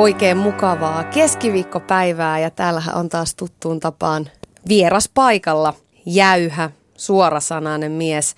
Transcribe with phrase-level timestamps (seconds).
[0.00, 4.30] Oikein mukavaa keskiviikkopäivää ja täällähän on taas tuttuun tapaan
[4.68, 5.74] vieras paikalla.
[6.06, 8.34] Jäyhä, suorasanainen mies,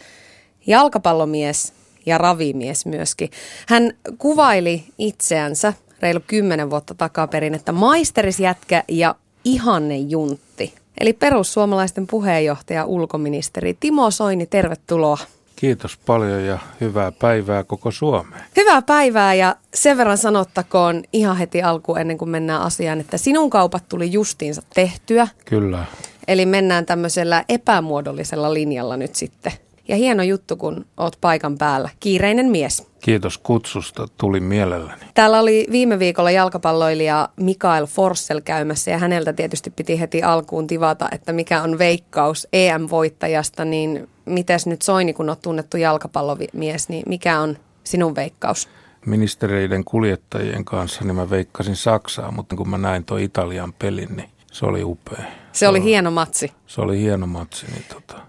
[0.66, 1.72] jalkapallomies
[2.06, 3.30] ja ravimies myöskin.
[3.68, 10.74] Hän kuvaili itseänsä reilu kymmenen vuotta takaperin, että maisterisjätkä ja ihanne juntti.
[11.00, 15.18] Eli perussuomalaisten puheenjohtaja ulkoministeri Timo Soini, tervetuloa.
[15.62, 18.42] Kiitos paljon ja hyvää päivää koko Suomeen.
[18.56, 23.50] Hyvää päivää ja sen verran sanottakoon ihan heti alkuun ennen kuin mennään asiaan, että sinun
[23.50, 25.28] kaupat tuli justiinsa tehtyä.
[25.44, 25.84] Kyllä.
[26.28, 29.52] Eli mennään tämmöisellä epämuodollisella linjalla nyt sitten.
[29.88, 31.88] Ja hieno juttu, kun oot paikan päällä.
[32.00, 32.86] Kiireinen mies.
[33.02, 35.02] Kiitos kutsusta, tuli mielelläni.
[35.14, 41.08] Täällä oli viime viikolla jalkapalloilija Mikael Forssell käymässä ja häneltä tietysti piti heti alkuun tivata,
[41.12, 47.40] että mikä on veikkaus EM-voittajasta, niin mites nyt Soini, kun oot tunnettu jalkapallomies, niin mikä
[47.40, 48.68] on sinun veikkaus?
[49.06, 54.30] Ministereiden kuljettajien kanssa niin mä veikkasin Saksaa, mutta kun mä näin tuon Italian pelin, niin
[54.52, 55.24] se oli upea.
[55.52, 56.52] Se oli hieno matsi.
[56.66, 58.22] Se oli hieno matsi, niin tota,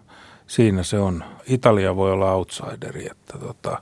[0.47, 1.23] siinä se on.
[1.47, 3.81] Italia voi olla outsideri, että tota,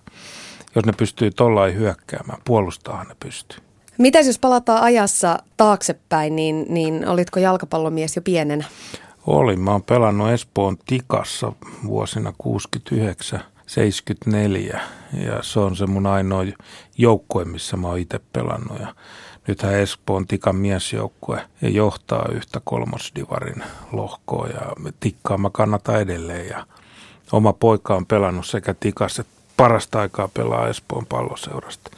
[0.75, 3.59] jos ne pystyy tollain hyökkäämään, puolustamaan ne pystyy.
[3.97, 8.66] Mitäs jos palataan ajassa taaksepäin, niin, niin olitko jalkapallomies jo pienenä?
[9.27, 9.59] Olin.
[9.59, 11.52] Mä oon pelannut Espoon Tikassa
[11.86, 14.81] vuosina 69 74
[15.25, 16.44] ja se on se mun ainoa
[16.97, 18.95] joukkue, missä mä oon itse pelannut ja
[19.47, 26.65] nythän Espoon Tikan miesjoukkue johtaa yhtä kolmosdivarin lohkoa ja Tikkaa mä kannatan edelleen ja
[27.32, 31.92] oma poika on pelannut sekä Tikassa että parasta aikaa pelaa Espoon palloseurasta.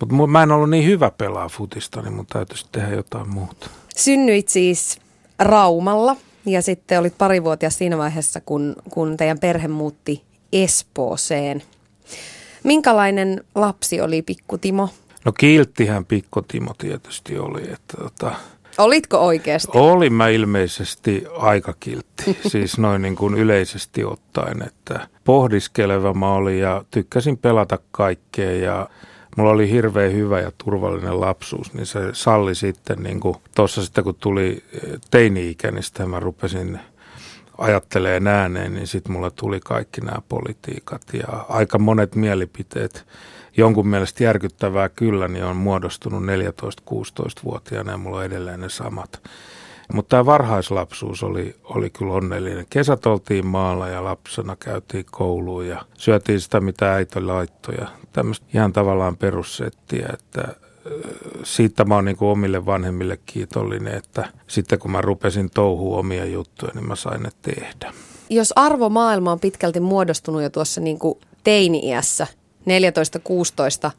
[0.00, 3.70] Mutta mä en ollut niin hyvä pelaa futista, niin mun täytyisi tehdä jotain muuta.
[3.96, 4.98] Synnyit siis
[5.38, 6.16] Raumalla
[6.46, 10.22] ja sitten olit parivuotias siinä vaiheessa, kun, kun teidän perhe muutti
[10.52, 11.62] Espooseen.
[12.64, 14.88] Minkälainen lapsi oli pikku Timo?
[15.24, 17.62] No kilttihän pikku Timo tietysti oli.
[17.62, 18.34] Että tota,
[18.78, 19.72] Olitko oikeasti?
[19.74, 26.58] Olin mä ilmeisesti aika kiltti, siis noin niin kuin yleisesti ottaen, että pohdiskeleva mä olin
[26.58, 28.88] ja tykkäsin pelata kaikkea ja
[29.36, 34.04] mulla oli hirveän hyvä ja turvallinen lapsuus, niin se salli sitten niin kuin tuossa sitten
[34.04, 34.64] kun tuli
[35.10, 36.80] teini-ikä, niin sitten mä rupesin
[37.58, 43.06] ajattelee ääneen, niin sitten mulle tuli kaikki nämä politiikat ja aika monet mielipiteet
[43.58, 49.20] jonkun mielestä järkyttävää kyllä, niin on muodostunut 14-16-vuotiaana ja mulla on edelleen ne samat.
[49.92, 52.66] Mutta tämä varhaislapsuus oli, oli kyllä onnellinen.
[52.70, 57.74] Kesät oltiin maalla ja lapsena käytiin kouluun ja syötiin sitä, mitä äiti laittoi.
[57.74, 60.54] Ja tämmöistä ihan tavallaan perussettiä, että
[61.44, 66.24] siitä mä oon niin kuin omille vanhemmille kiitollinen, että sitten kun mä rupesin touhua omia
[66.24, 67.92] juttuja, niin mä sain ne tehdä.
[68.30, 72.26] Jos arvomaailma on pitkälti muodostunut jo tuossa niin kuin teini-iässä,
[73.88, 73.90] 14-16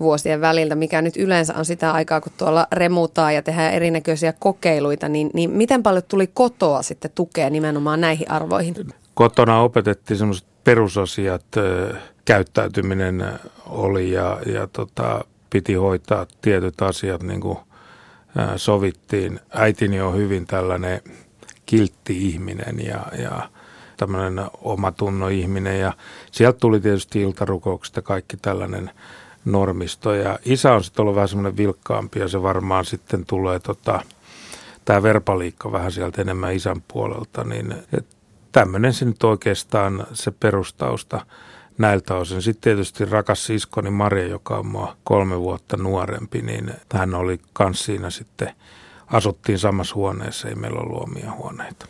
[0.00, 5.08] vuosien väliltä, mikä nyt yleensä on sitä aikaa, kun tuolla remutaan ja tehdään erinäköisiä kokeiluita,
[5.08, 8.74] niin, niin miten paljon tuli kotoa sitten tukea nimenomaan näihin arvoihin?
[9.14, 11.44] Kotona opetettiin semmoiset perusasiat,
[12.24, 13.24] käyttäytyminen
[13.66, 17.58] oli ja, ja tota, piti hoitaa tietyt asiat niin kuin
[18.56, 19.40] sovittiin.
[19.50, 21.00] Äitini on hyvin tällainen
[21.66, 23.48] kiltti ihminen ja, ja
[23.96, 25.92] tämmöinen omatunno ihminen ja
[26.32, 28.90] sieltä tuli tietysti iltarukoukset ja kaikki tällainen
[29.44, 34.00] normisto ja isä on sitten ollut vähän semmoinen vilkkaampi ja se varmaan sitten tulee tota,
[34.84, 37.74] tämä verpaliikka vähän sieltä enemmän isän puolelta, niin
[38.52, 41.26] tämmöinen se nyt oikeastaan se perustausta
[41.78, 42.42] näiltä osin.
[42.42, 47.84] Sitten tietysti rakas siskoni Maria, joka on mua kolme vuotta nuorempi, niin hän oli kans
[47.84, 48.52] siinä sitten,
[49.06, 51.86] asuttiin samassa huoneessa, ei meillä ollut omia huoneita.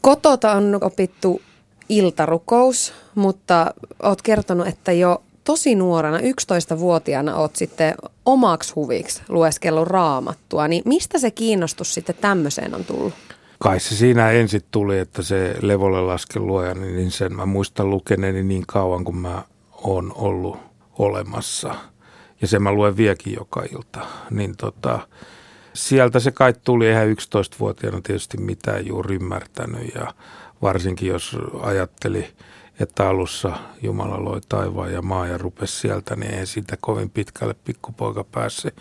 [0.00, 1.42] Kotota on opittu
[1.88, 7.94] iltarukous, mutta oot kertonut, että jo tosi nuorena, 11-vuotiaana oot sitten
[8.24, 13.14] omaksi huviksi lueskellut raamattua, niin mistä se kiinnostus sitten tämmöiseen on tullut?
[13.58, 18.42] Kai se siinä ensin tuli, että se levolle lasken luoja, niin sen mä muistan lukeneeni
[18.42, 19.42] niin kauan kuin mä
[19.72, 20.58] oon ollut
[20.98, 21.74] olemassa.
[22.40, 24.00] Ja sen mä luen viekin joka ilta.
[24.30, 24.98] Niin tota,
[25.72, 30.14] sieltä se kai tuli, eihän 11-vuotiaana tietysti mitään juuri ymmärtänyt ja
[30.62, 32.28] varsinkin jos ajatteli,
[32.80, 37.54] että alussa Jumala loi taivaan ja maa ja rupesi sieltä, niin ei siitä kovin pitkälle
[37.64, 38.74] pikkupoika päässyt.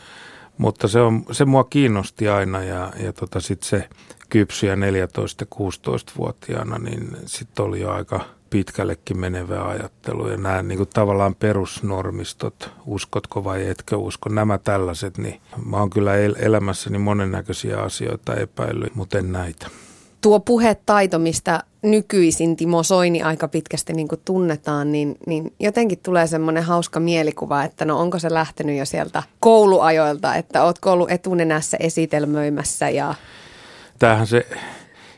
[0.57, 3.89] Mutta se, on, se mua kiinnosti aina ja, ja tota sitten se
[4.29, 4.77] kypsyjä 14-
[5.55, 12.71] 16-vuotiaana, niin sitten oli jo aika pitkällekin menevä ajattelu ja nämä niin kuin tavallaan perusnormistot,
[12.85, 18.95] uskotko vai etkö usko, nämä tällaiset, niin mä oon kyllä el- elämässäni monennäköisiä asioita epäillyt,
[18.95, 19.67] mutta en näitä.
[20.25, 26.27] Tuo puhetaito, mistä nykyisin Timo Soini aika pitkästi niin kuin tunnetaan, niin, niin jotenkin tulee
[26.27, 31.77] semmoinen hauska mielikuva, että no onko se lähtenyt jo sieltä kouluajoilta, että ootko ollut etunenässä
[31.79, 33.15] esitelmöimässä ja...
[33.99, 34.47] Tämähän se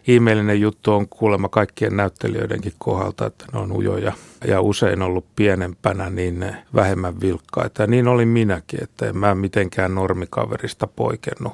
[0.07, 4.13] ihmeellinen juttu on kuulemma kaikkien näyttelijöidenkin kohdalta, että ne on ujoja
[4.47, 6.45] ja usein ollut pienempänä niin
[6.75, 7.83] vähemmän vilkkaita.
[7.83, 11.53] Ja niin oli minäkin, että en mä mitenkään normikaverista poikennut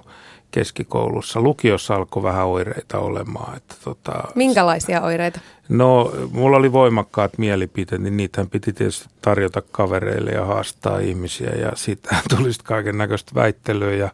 [0.54, 1.42] keskikoulussa.
[1.42, 3.58] Lukiossa alkoi vähän oireita olemaan.
[3.58, 5.40] Että tota, Minkälaisia oireita?
[5.70, 11.50] No, mulla oli voimakkaat mielipiteet, niin niitä piti tietysti tarjota kavereille ja haastaa ihmisiä.
[11.50, 14.10] Ja siitä tuli sitten kaiken näköistä väittelyä ja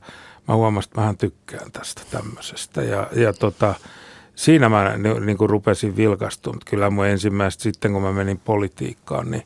[0.47, 2.81] mä huomasin, että mähän tykkään tästä tämmöisestä.
[2.81, 3.75] Ja, ja tota,
[4.35, 4.93] siinä mä
[5.25, 6.61] niin kuin rupesin vilkastumaan.
[6.65, 9.43] Kyllä mun ensimmäistä, sitten kun mä menin politiikkaan, niin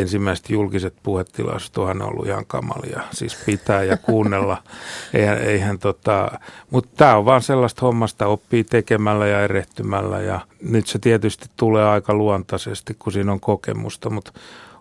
[0.00, 3.00] ensimmäiset julkiset puhetilaisuudet on ollut ihan kamalia.
[3.12, 4.62] Siis pitää ja kuunnella.
[5.14, 6.30] eihän, eihän tota,
[6.70, 10.20] mutta tämä on vaan sellaista hommasta, oppii tekemällä ja erehtymällä.
[10.20, 14.10] Ja nyt se tietysti tulee aika luontaisesti, kun siinä on kokemusta.
[14.10, 14.32] Mutta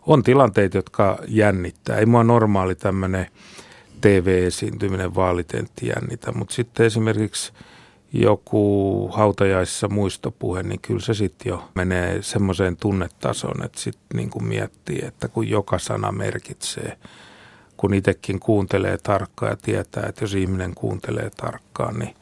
[0.05, 1.97] on tilanteita, jotka jännittää.
[1.97, 3.27] Ei mua normaali tämmöinen
[4.01, 7.53] TV-esiintyminen vaalitentti jännitä, mutta sitten esimerkiksi–
[8.13, 14.45] joku hautajaissa muistopuhe, niin kyllä se sitten jo menee semmoiseen tunnetasoon, että sitten niin kuin
[14.45, 16.97] miettii, että kun joka sana merkitsee,
[17.77, 22.15] kun itsekin kuuntelee tarkkaan ja tietää, että jos ihminen kuuntelee tarkkaan, niin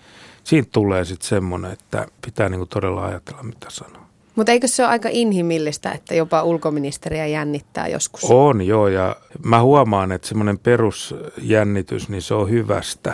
[0.43, 4.03] siitä tulee sitten semmoinen, että pitää niin kuin todella ajatella, mitä sanoo.
[4.35, 8.23] Mutta eikö se ole aika inhimillistä, että jopa ulkoministeriä jännittää joskus?
[8.23, 13.13] On joo ja mä huomaan, että semmoinen perusjännitys, niin se on hyvästä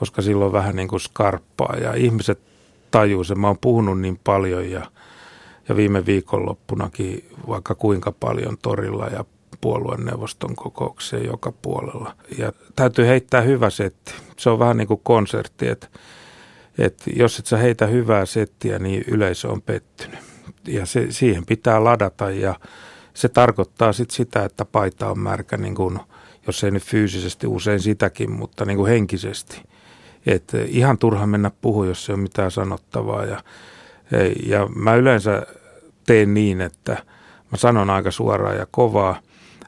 [0.00, 2.40] koska silloin vähän niin kuin skarppaa ja ihmiset
[2.90, 3.40] tajuu sen.
[3.40, 4.90] Mä oon puhunut niin paljon ja,
[5.68, 9.24] ja viime viikonloppunakin vaikka kuinka paljon torilla ja
[9.60, 12.14] puolueneuvoston kokoukseen joka puolella.
[12.38, 14.12] Ja täytyy heittää hyvä setti.
[14.36, 15.88] Se on vähän niin kuin konsertti, että,
[16.78, 20.18] että jos et sä heitä hyvää settiä, niin yleisö on pettynyt.
[20.68, 22.54] Ja se, siihen pitää ladata ja
[23.14, 25.98] se tarkoittaa sit sitä, että paita on märkä, niin kuin,
[26.46, 29.69] jos ei nyt fyysisesti usein sitäkin, mutta niin kuin henkisesti.
[30.26, 33.24] Että ihan turha mennä puhua, jos ei ole mitään sanottavaa.
[33.24, 33.42] Ja,
[34.46, 35.46] ja mä yleensä
[36.06, 36.92] teen niin, että
[37.50, 39.20] mä sanon aika suoraan ja kovaa.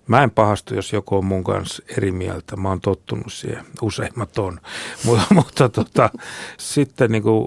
[0.07, 2.57] Mä en pahastu, jos joku on mun kanssa eri mieltä.
[2.57, 3.65] Mä oon tottunut siihen.
[3.83, 4.61] Useimmat on.
[5.05, 6.11] mutta, mutta tota,
[6.59, 7.47] sitten niin kuin,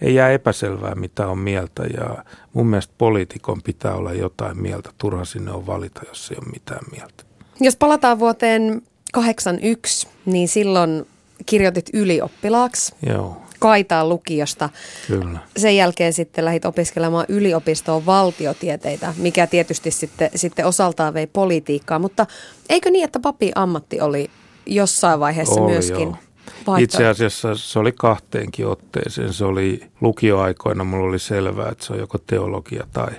[0.00, 1.82] ei jää epäselvää, mitä on mieltä.
[1.82, 4.90] Ja mun mielestä poliitikon pitää olla jotain mieltä.
[4.98, 7.24] Turha sinne on valita, jos ei ole mitään mieltä.
[7.60, 8.82] Jos palataan vuoteen
[9.12, 11.06] 81, niin silloin
[11.46, 12.94] kirjoitit ylioppilaaksi.
[13.06, 13.36] Joo.
[13.58, 14.68] Kaitaan lukiosta.
[15.06, 15.38] Kyllä.
[15.56, 21.98] Sen jälkeen sitten lähdit opiskelemaan yliopistoon valtiotieteitä, mikä tietysti sitten, sitten osaltaan vei politiikkaa.
[21.98, 22.26] Mutta
[22.68, 24.30] eikö niin, että papi ammatti oli
[24.66, 26.08] jossain vaiheessa oli, myöskin
[26.66, 26.76] joo.
[26.78, 29.32] Itse asiassa se oli kahteenkin otteeseen.
[29.32, 33.10] Se oli lukioaikoina, mulla oli selvää, että se on joko teologia tai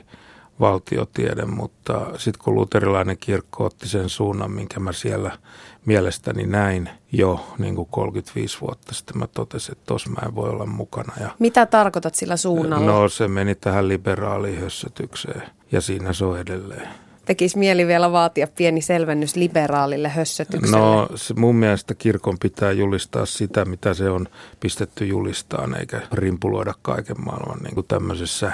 [0.60, 5.38] valtiotiede, mutta sitten kun luterilainen kirkko otti sen suunnan, minkä mä siellä–
[5.86, 9.18] mielestäni näin jo niin kuin 35 vuotta sitten.
[9.18, 11.14] Mä totesin, että tuossa mä en voi olla mukana.
[11.20, 12.92] Ja Mitä tarkoitat sillä suunnalla?
[12.92, 16.88] No se meni tähän liberaaliin hössötykseen ja siinä se on edelleen.
[17.26, 20.78] Tekisi mieli vielä vaatia pieni selvennys liberaalille hössötykselle.
[20.78, 24.28] No se mun mielestä kirkon pitää julistaa sitä, mitä se on
[24.60, 28.52] pistetty julistaan, eikä rimpuloida kaiken maailman niin kuin tämmöisessä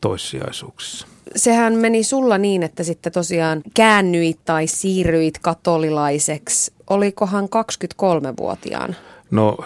[0.00, 6.72] toissijaisuuksissa sehän meni sulla niin, että sitten tosiaan käännyit tai siirryit katolilaiseksi.
[6.90, 8.96] Olikohan 23-vuotiaan?
[9.30, 9.58] No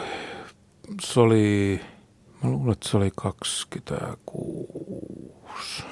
[1.02, 1.80] se oli,
[2.42, 5.82] mä luulen, että se oli 26.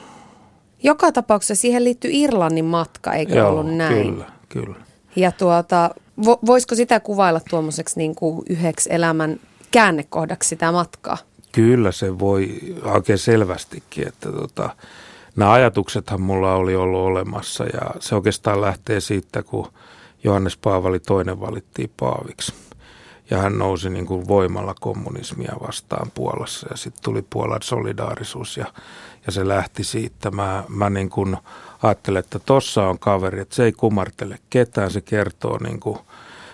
[0.83, 4.12] Joka tapauksessa siihen liittyy Irlannin matka, eikö Joo, ollut näin?
[4.12, 4.76] kyllä, kyllä.
[5.16, 5.90] Ja tuota,
[6.25, 9.40] vo, voisiko sitä kuvailla tuommoiseksi niin kuin yhdeksi elämän
[9.71, 11.19] käännekohdaksi sitä matkaa?
[11.52, 14.71] Kyllä se voi oikein selvästikin, että tota,
[15.37, 19.73] nämä ajatuksethan mulla oli ollut olemassa ja se oikeastaan lähtee siitä, kun
[20.25, 22.55] Johannes Paavali toinen valittiin paaviksi.
[23.31, 28.67] Ja hän nousi niin kuin voimalla kommunismia vastaan Puolassa ja sitten tuli Puolan solidaarisuus ja,
[29.26, 30.31] ja se lähti siitä.
[30.31, 31.37] Mä, mä niin kuin
[31.83, 35.99] ajattelen, että tossa on kaveri, että se ei kumartele ketään, se kertoo niin kuin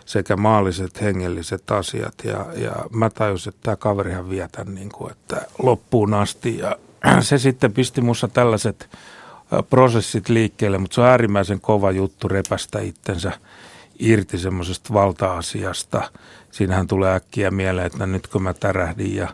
[0.06, 5.46] sekä maalliset, hengelliset asiat ja, ja mä tajusin, että tämä kaverihan vietän niin kuin, että
[5.58, 6.76] loppuun asti ja
[7.20, 8.98] se sitten pisti minussa tällaiset
[9.70, 13.32] prosessit liikkeelle, mutta se on äärimmäisen kova juttu repästä itsensä
[13.98, 16.10] irti semmoisesta valta-asiasta.
[16.50, 19.28] Siinähän tulee äkkiä mieleen, että nyt kun mä tärähdin ja,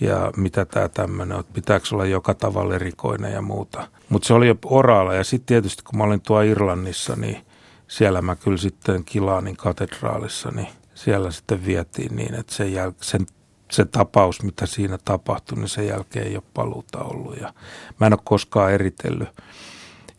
[0.00, 3.88] ja mitä tämä tämmöinen on, pitääkö olla joka tavalla erikoinen ja muuta.
[4.08, 7.46] Mutta se oli jo oraalla ja sitten tietysti kun mä olin tuo Irlannissa, niin
[7.88, 13.26] siellä mä kyllä sitten Kilaanin katedraalissa, niin siellä sitten vietiin niin, että sen, jäl- sen,
[13.70, 17.40] se tapaus, mitä siinä tapahtui, niin sen jälkeen ei ole paluuta ollut.
[17.40, 17.54] Ja
[18.00, 19.28] mä en ole koskaan eritellyt,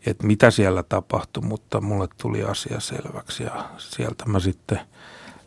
[0.06, 4.80] että mitä siellä tapahtui, mutta mulle tuli asia selväksi ja sieltä mä sitten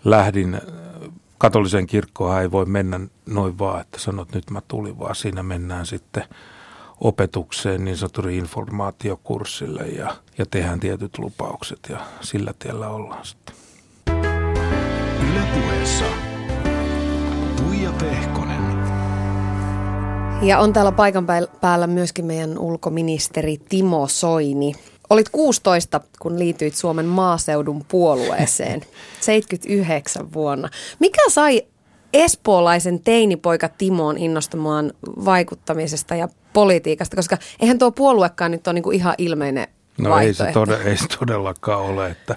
[0.04, 0.62] lähdin
[1.38, 5.86] katoliseen kirkkoon ei voi mennä noin vaan, että sanot nyt mä tulin, vaan siinä mennään
[5.86, 6.24] sitten
[7.02, 13.56] opetukseen niin sanotulle informaatiokurssille ja, ja tehdään tietyt lupaukset ja sillä tiellä ollaan sitten.
[15.32, 16.06] Ylepuheessa
[17.76, 18.62] Tuija Pehkonen.
[20.42, 21.28] Ja on täällä paikan
[21.62, 24.74] päällä myöskin meidän ulkoministeri Timo Soini.
[25.10, 28.82] Olit 16, kun liityit Suomen maaseudun puolueeseen
[29.20, 30.70] 79 vuonna.
[31.00, 31.62] Mikä sai
[32.14, 34.94] espoolaisen teinipoika Timoon innostumaan
[35.26, 39.68] vaikuttamisesta ja politiikasta, koska eihän tuo puoluekaan nyt ole niinku ihan ilmeinen
[39.98, 42.36] No ei se, tod- ei se todellakaan ole, että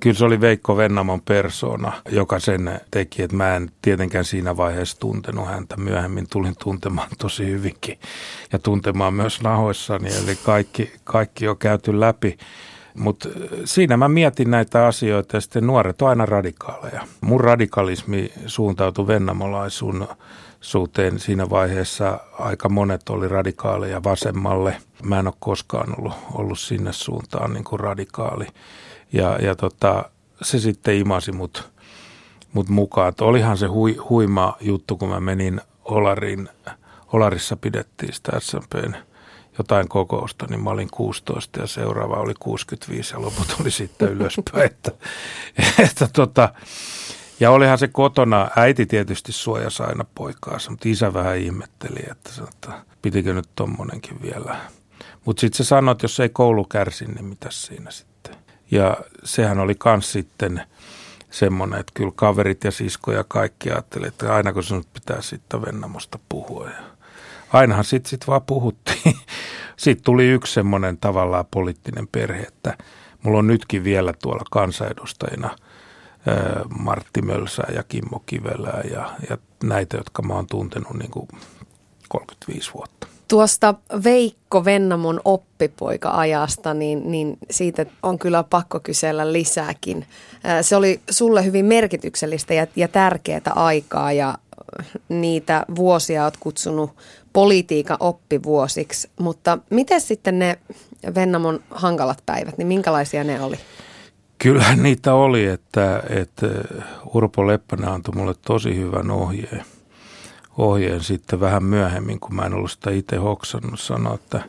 [0.00, 4.98] kyllä se oli Veikko Vennamon persona, joka sen teki, että mä en tietenkään siinä vaiheessa
[4.98, 5.76] tuntenut häntä.
[5.76, 7.98] Myöhemmin tulin tuntemaan tosi hyvinkin
[8.52, 12.38] ja tuntemaan myös nahoissani, eli kaikki, kaikki on käyty läpi.
[12.94, 13.28] Mutta
[13.64, 17.06] siinä mä mietin näitä asioita ja sitten nuoret on aina radikaaleja.
[17.20, 20.08] Mun radikalismi suuntautui vennamolaisuun
[20.60, 24.76] suhteen siinä vaiheessa aika monet oli radikaaleja vasemmalle.
[25.02, 28.46] Mä en ole koskaan ollut, ollut sinne suuntaan niin kuin radikaali.
[29.12, 30.10] Ja, ja tota,
[30.42, 31.70] se sitten imasi mut,
[32.52, 33.08] mut mukaan.
[33.08, 36.48] Et olihan se hui, huima juttu, kun mä menin Olarin,
[37.12, 38.94] Olarissa pidettiin sitä SMPn
[39.58, 44.64] jotain kokousta, niin mä olin 16 ja seuraava oli 65 ja loput oli sitten ylöspäin.
[44.70, 44.92] että,
[45.78, 46.48] että tota,
[47.40, 52.72] ja olihan se kotona, äiti tietysti suojasi aina poikaansa, mutta isä vähän ihmetteli, että, että
[53.02, 54.56] pitikö nyt tommonenkin vielä.
[55.24, 58.15] Mutta sitten se sanoi, että jos ei koulu kärsi, niin mitä siinä sitten.
[58.70, 60.62] Ja sehän oli kans sitten
[61.30, 65.62] semmoinen, että kyllä kaverit ja sisko ja kaikki ajattelivat, että aina kun sinut pitää sitten
[65.62, 66.64] Vennamosta puhua.
[66.64, 66.82] Ja
[67.52, 69.16] ainahan sitten sit vaan puhuttiin.
[69.76, 72.78] Sitten tuli yksi semmoinen tavallaan poliittinen perhe, että
[73.22, 75.56] mulla on nytkin vielä tuolla kansanedustajina
[76.78, 81.28] Martti Mölsää ja Kimmo Kivelää ja, ja näitä, jotka mä oon tuntenut niin kuin
[82.08, 83.06] 35 vuotta.
[83.28, 90.06] Tuosta Veikko Vennamon oppipoika-ajasta, niin, niin siitä on kyllä pakko kysellä lisääkin.
[90.62, 94.38] Se oli sulle hyvin merkityksellistä ja, ja tärkeää aikaa ja
[95.08, 96.90] niitä vuosia olet kutsunut
[97.32, 100.58] politiikan oppivuosiksi, mutta miten sitten ne
[101.14, 103.56] Vennamon hankalat päivät, niin minkälaisia ne oli?
[104.38, 106.46] Kyllähän niitä oli, että, että
[107.14, 109.64] Urpo Leppänen antoi mulle tosi hyvän ohjeen.
[110.58, 114.42] Ohjeen sitten vähän myöhemmin, kun mä en ollut sitä itse hoksannut, sanoa, että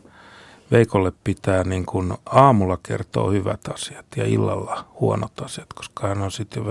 [0.72, 6.32] Veikolle pitää niin kuin aamulla kertoa hyvät asiat ja illalla huonot asiat, koska hän on
[6.32, 6.64] sitten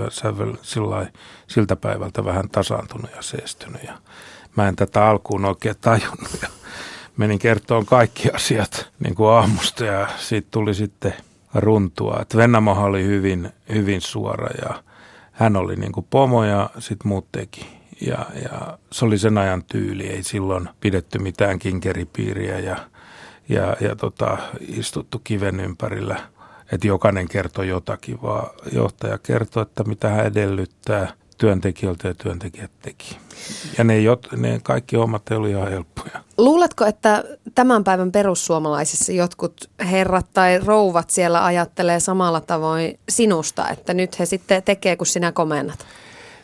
[0.61, 1.07] sillä
[1.47, 3.83] siltä päivältä vähän tasaantunut ja seestynyt.
[3.83, 3.97] Ja
[4.55, 6.47] mä en tätä alkuun oikein tajunnut ja
[7.17, 11.13] menin kertoon kaikki asiat niin kuin aamusta ja siitä tuli sitten
[11.53, 12.19] runtua.
[12.21, 14.83] Et Vennamohan oli hyvin, hyvin suora ja
[15.31, 17.76] hän oli niin kuin pomo ja sitten muut teki.
[18.01, 22.77] Ja, ja se oli sen ajan tyyli, ei silloin pidetty mitään kinkeripiiriä ja,
[23.49, 26.19] ja, ja tota, istuttu kiven ympärillä,
[26.71, 33.17] että jokainen kertoi jotakin, vaan johtaja kertoi, että mitä hän edellyttää– työntekijöiltä ja työntekijät teki.
[33.77, 36.23] Ja ne, jot, ne kaikki hommat oli ihan helppoja.
[36.37, 37.23] Luuletko, että
[37.55, 44.25] tämän päivän perussuomalaisissa jotkut herrat tai rouvat siellä ajattelee samalla tavoin sinusta, että nyt he
[44.25, 45.79] sitten tekee, kun sinä komennat?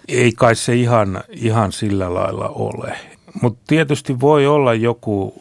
[0.07, 2.97] Ei kai se ihan, ihan sillä lailla ole.
[3.41, 5.33] Mutta tietysti voi olla joku,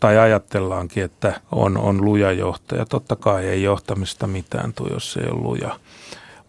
[0.00, 2.86] tai ajatellaankin, että on, on luja johtaja.
[2.86, 5.78] Totta kai ei johtamista mitään tule, jos ei ole luja.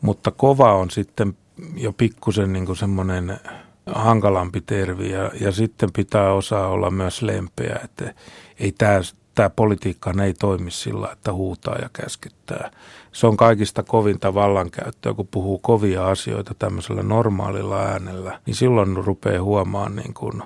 [0.02, 1.38] Mutta kova on sitten
[1.76, 3.40] jo pikkusen niin semmoinen
[3.86, 8.14] hankalampi tervi ja, ja sitten pitää osaa olla myös lempeä, että
[8.60, 9.00] ei tämä
[9.36, 12.72] tämä politiikka ei toimi sillä, että huutaa ja käskyttää.
[13.12, 19.44] Se on kaikista kovinta vallankäyttöä, kun puhuu kovia asioita tämmöisellä normaalilla äänellä, niin silloin rupeaa
[19.44, 20.44] huomaan niin kuin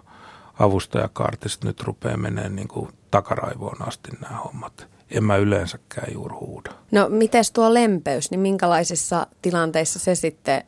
[0.59, 6.71] avustajakaartista nyt rupeaa menemään niin kuin takaraivoon asti nämä hommat en mä yleensäkään juuri huuda.
[6.91, 10.63] No miten tuo lempeys, niin minkälaisissa tilanteissa se sitten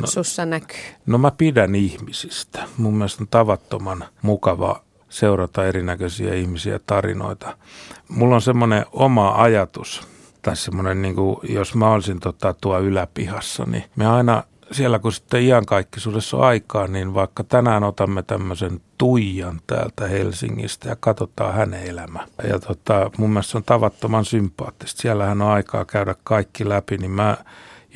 [0.00, 0.78] no, sussa näkyy?
[1.06, 2.64] No mä pidän ihmisistä.
[2.76, 4.82] Mun mielestä on tavattoman mukava
[5.14, 7.56] seurata erinäköisiä ihmisiä tarinoita.
[8.08, 10.08] Mulla on semmoinen oma ajatus,
[10.42, 14.42] tai semmoinen, niin kuin, jos mä olisin tota, tuo yläpihassa, niin me aina
[14.72, 20.96] siellä kun sitten iankaikkisuudessa on aikaa, niin vaikka tänään otamme tämmöisen Tuijan täältä Helsingistä ja
[21.00, 22.26] katsotaan hänen elämä.
[22.48, 25.02] Ja tota, mun mielestä se on tavattoman sympaattista.
[25.02, 27.36] Siellähän on aikaa käydä kaikki läpi, niin mä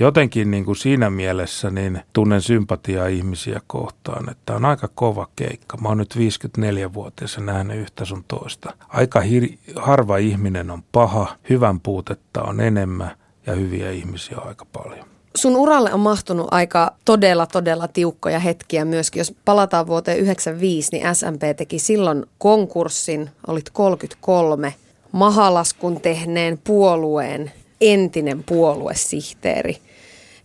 [0.01, 5.77] jotenkin niin kuin siinä mielessä niin tunnen sympatiaa ihmisiä kohtaan, että on aika kova keikka.
[5.77, 8.73] Mä oon nyt 54-vuotias ja nähnyt yhtä sun toista.
[8.89, 13.11] Aika hir- harva ihminen on paha, hyvän puutetta on enemmän
[13.47, 15.07] ja hyviä ihmisiä on aika paljon.
[15.35, 19.21] Sun uralle on mahtunut aika todella, todella tiukkoja hetkiä myöskin.
[19.21, 24.75] Jos palataan vuoteen 95, niin SMP teki silloin konkurssin, olit 33,
[25.13, 29.77] mahalaskun tehneen puolueen entinen puoluesihteeri.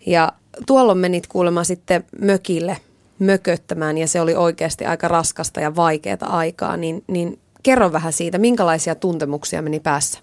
[0.06, 0.32] Ja
[0.68, 2.78] tuolloin menit kuulemma sitten mökille
[3.20, 8.38] mököttämään ja se oli oikeasti aika raskasta ja vaikeaa aikaa, niin, niin kerro vähän siitä,
[8.38, 10.20] minkälaisia tuntemuksia meni päässä?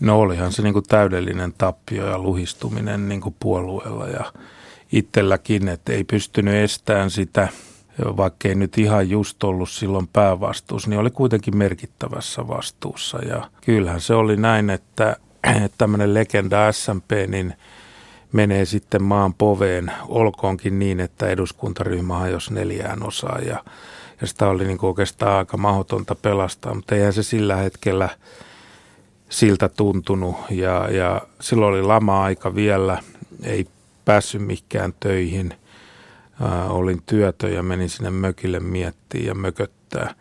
[0.00, 4.32] No olihan se niin kuin täydellinen tappio ja luhistuminen niin kuin puolueella ja
[4.92, 7.48] itselläkin, että ei pystynyt estämään sitä,
[8.16, 13.18] vaikka ei nyt ihan just ollut silloin päävastuus, niin oli kuitenkin merkittävässä vastuussa.
[13.18, 17.54] Ja kyllähän se oli näin, että, että tämmöinen legenda SMP, niin
[18.32, 23.64] menee sitten maan poveen, olkoonkin niin, että eduskuntaryhmä hajosi neljään osaan ja,
[24.20, 28.08] ja sitä oli niin kuin oikeastaan aika mahdotonta pelastaa, mutta eihän se sillä hetkellä–
[29.28, 33.02] siltä tuntunut ja, ja silloin oli lama-aika vielä,
[33.42, 33.66] ei
[34.04, 35.54] päässyt mikään töihin.
[36.40, 40.14] Ää, olin työtö ja menin sinne mökille miettiä ja mököttää.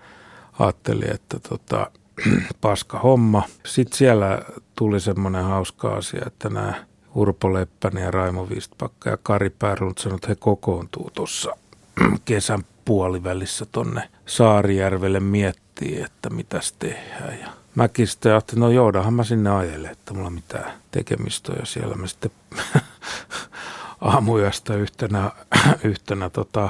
[0.60, 1.92] Ajattelin, että tota,
[2.62, 3.44] paska homma.
[3.66, 4.42] Sitten siellä
[4.76, 6.74] tuli semmoinen hauska asia, että nämä
[7.18, 11.56] Urpo Leppänen ja Raimo Vistpakka ja Kari Päärunut sanoivat, että he kokoontuu tuossa
[12.26, 17.40] kesän puolivälissä tonne Saarijärvelle miettiä, että mitäs tehdään.
[17.40, 21.96] Ja mäkin sitten ajattelin, no joudahan mä sinne ajelle, että mulla mitään tekemistä ja siellä
[21.96, 22.32] mä sitten
[24.02, 25.32] aamuyöstä yhtenä,
[25.84, 26.70] yhtenä tota,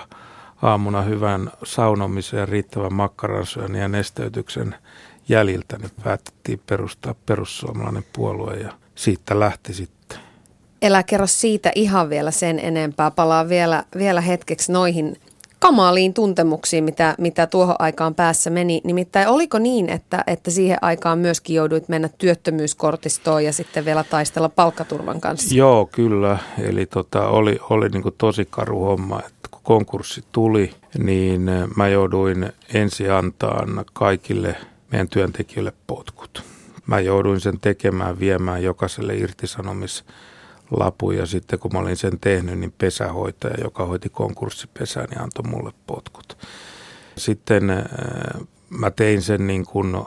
[0.62, 4.76] aamuna hyvän saunomisen ja riittävän makkaransyönnin ja nesteytyksen
[5.30, 10.27] jäljiltä, niin päätettiin perustaa perussuomalainen puolue ja siitä lähti sitten.
[10.82, 13.12] Elä kerro siitä ihan vielä sen enempää.
[13.12, 15.16] Palaa vielä, vielä hetkeksi noihin
[15.60, 18.82] kamaliin tuntemuksiin, mitä, mitä tuohon aikaan päässä meni.
[18.84, 24.50] Nimittäin oliko niin, että, että siihen aikaan myöskin jouduit mennä työttömyyskortistoon ja sitten vielä taistella
[24.50, 25.56] palkkaturvan kanssa?
[25.56, 26.38] Joo, kyllä.
[26.60, 32.52] Eli tota, oli, oli niin tosi karu homma, että kun konkurssi tuli, niin mä jouduin
[32.74, 34.56] ensi antaa kaikille
[34.92, 36.44] meidän työntekijöille potkut.
[36.88, 40.04] Mä jouduin sen tekemään, viemään jokaiselle irtisanomis
[40.72, 45.44] lapu ja sitten kun mä olin sen tehnyt, niin pesähoitaja, joka hoiti konkurssipesää, niin antoi
[45.50, 46.38] mulle potkut.
[47.18, 47.84] Sitten äh,
[48.70, 50.06] mä tein sen niin kuin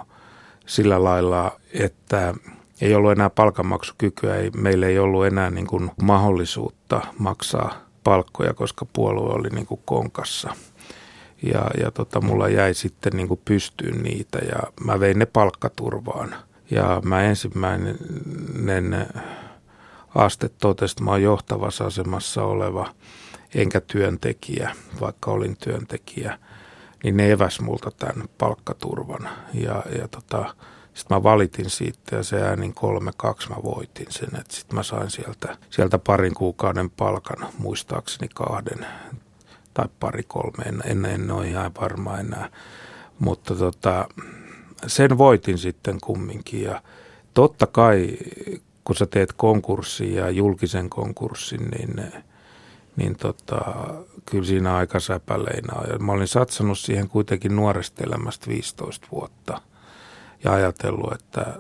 [0.67, 2.35] sillä lailla, että
[2.81, 8.87] ei ollut enää palkanmaksukykyä, ei, meillä ei ollut enää niin kuin mahdollisuutta maksaa palkkoja, koska
[8.93, 10.55] puolue oli niin kuin konkassa.
[11.43, 16.35] Ja, ja tota, mulla jäi sitten niin kuin pystyyn niitä ja mä vein ne palkkaturvaan.
[16.71, 17.99] Ja mä ensimmäinen
[20.15, 22.95] aste totesi, että mä oon johtavassa asemassa oleva
[23.55, 26.39] enkä työntekijä, vaikka olin työntekijä,
[27.05, 29.29] niin ne eväs multa tämän palkkaturvan.
[29.55, 30.55] Ja, ja tota,
[30.95, 34.31] sitten mä valitin siitä ja se äänin kolme, kaksi mä voitin sen.
[34.49, 38.87] Sitten mä sain sieltä, sieltä parin kuukauden palkan, muistaakseni kahden
[39.75, 42.51] tai pari kolme, en, en, en ole ihan varma enää.
[43.19, 44.09] Mutta tota,
[44.87, 46.83] sen voitin sitten kumminkin ja
[47.35, 48.17] totta kai
[48.85, 52.13] kun sä teet konkurssin ja julkisen konkurssin, niin,
[52.97, 53.61] niin tota,
[54.27, 55.91] kyllä siinä aika säpäleinä on.
[55.91, 59.61] Ja mä olin satsannut siihen kuitenkin nuoresta elämästä 15 vuotta
[60.45, 61.59] ja ajatellut, että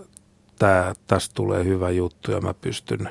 [0.58, 3.08] tää, tästä tulee hyvä juttu ja mä pystyn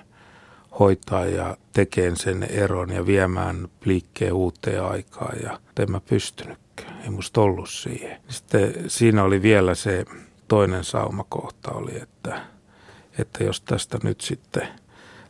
[0.79, 7.01] hoitaa ja tekemään sen eron ja viemään liikkeen uuteen aikaan ja en mä pystynytkään.
[7.03, 8.21] Ei musta ollut siihen.
[8.27, 10.05] Sitten siinä oli vielä se
[10.47, 12.41] toinen saumakohta oli, että–
[13.21, 14.67] että jos tästä nyt sitten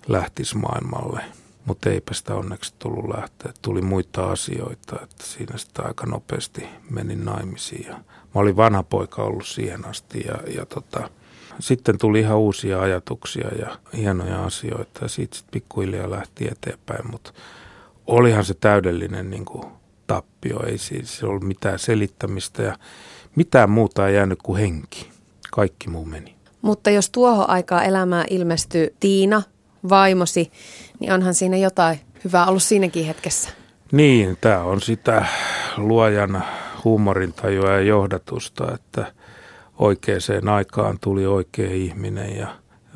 [0.08, 1.24] lähtisi maailmalle.
[1.66, 3.52] Mutta eipä sitä onneksi tullut lähteä.
[3.62, 7.88] Tuli muita asioita, että siinä sitä aika nopeasti menin naimisiin.
[7.88, 11.10] Ja mä olin vanha poika ollut siihen asti ja, ja tota,
[11.60, 17.12] sitten tuli ihan uusia ajatuksia ja hienoja asioita ja siitä sitten pikkuhiljaa lähti eteenpäin.
[17.12, 17.34] Mutta
[18.08, 19.66] olihan se täydellinen niin kuin
[20.08, 22.78] tappio, ei siis ollut mitään selittämistä ja
[23.36, 25.10] mitään muuta ei jäänyt kuin henki.
[25.52, 26.39] Kaikki muu meni.
[26.62, 29.42] Mutta jos tuohon aikaa elämää ilmestyy Tiina,
[29.90, 30.52] vaimosi,
[31.00, 33.50] niin onhan siinä jotain hyvää ollut siinäkin hetkessä.
[33.92, 35.26] Niin, tämä on sitä
[35.78, 36.44] luojan
[36.84, 39.14] huumorintajua ja johdatusta, että
[39.78, 42.48] oikeaan aikaan tuli oikea ihminen ja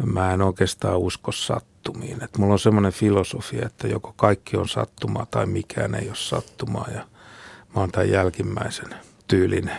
[0.06, 2.24] mä en oikeastaan usko sattumiin.
[2.24, 6.88] Et mulla on semmoinen filosofia, että joko kaikki on sattumaa tai mikään ei ole sattumaa
[6.94, 7.08] ja
[7.76, 8.96] mä oon tämän jälkimmäisen
[9.28, 9.72] tyylin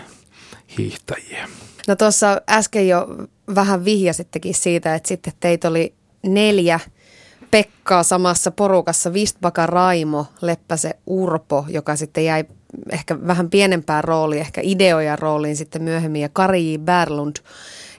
[0.79, 1.49] hiihtäjiä.
[1.89, 3.07] No tuossa äsken jo
[3.55, 6.81] vähän vihjasittekin siitä, että sitten teitä oli neljä
[7.51, 12.45] Pekkaa samassa porukassa, Vistbaka Raimo, Leppäse Urpo, joka sitten jäi
[12.91, 17.37] ehkä vähän pienempään rooliin, ehkä ideoja rooliin sitten myöhemmin, ja Kari Berlund.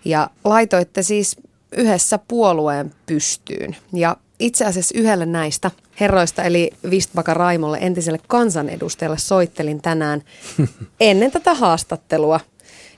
[0.05, 1.37] Ja laitoitte siis
[1.71, 3.75] yhdessä puolueen pystyyn.
[3.93, 10.21] Ja itse asiassa yhdelle näistä herroista, eli Vistbaka Raimolle, entiselle kansanedustajalle, soittelin tänään
[10.99, 12.39] ennen tätä haastattelua.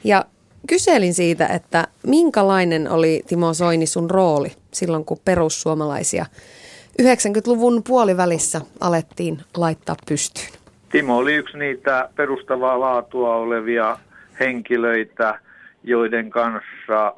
[0.04, 0.26] Ja
[0.68, 6.26] kyselin siitä, että minkälainen oli Timo Soini sun rooli silloin, kun perussuomalaisia
[7.02, 10.50] 90-luvun puolivälissä alettiin laittaa pystyyn?
[10.92, 13.98] Timo oli yksi niitä perustavaa laatua olevia
[14.40, 15.40] henkilöitä,
[15.84, 17.14] joiden kanssa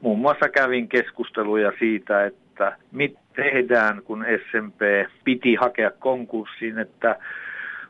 [0.00, 4.80] muun muassa kävin keskusteluja siitä, että mitä tehdään, kun SMP
[5.24, 7.16] piti hakea konkurssiin, että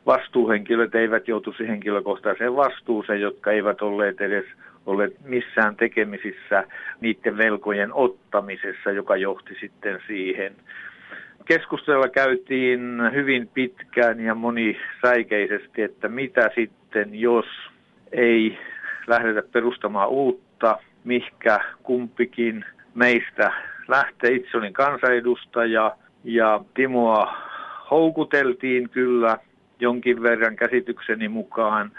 [0.05, 4.45] vastuuhenkilöt eivät joutuisi henkilökohtaiseen vastuuseen, jotka eivät olleet edes
[4.87, 6.63] olleet missään tekemisissä
[7.01, 10.55] niiden velkojen ottamisessa, joka johti sitten siihen.
[11.45, 12.81] Keskustella käytiin
[13.13, 17.45] hyvin pitkään ja monisäikeisesti, että mitä sitten, jos
[18.11, 18.57] ei
[19.07, 23.51] lähdetä perustamaan uutta, mihkä kumpikin meistä
[23.87, 24.31] lähtee.
[24.31, 27.37] Itse olin kansanedustaja ja Timoa
[27.91, 29.37] houkuteltiin kyllä
[29.79, 31.91] jonkin verran käsitykseni mukaan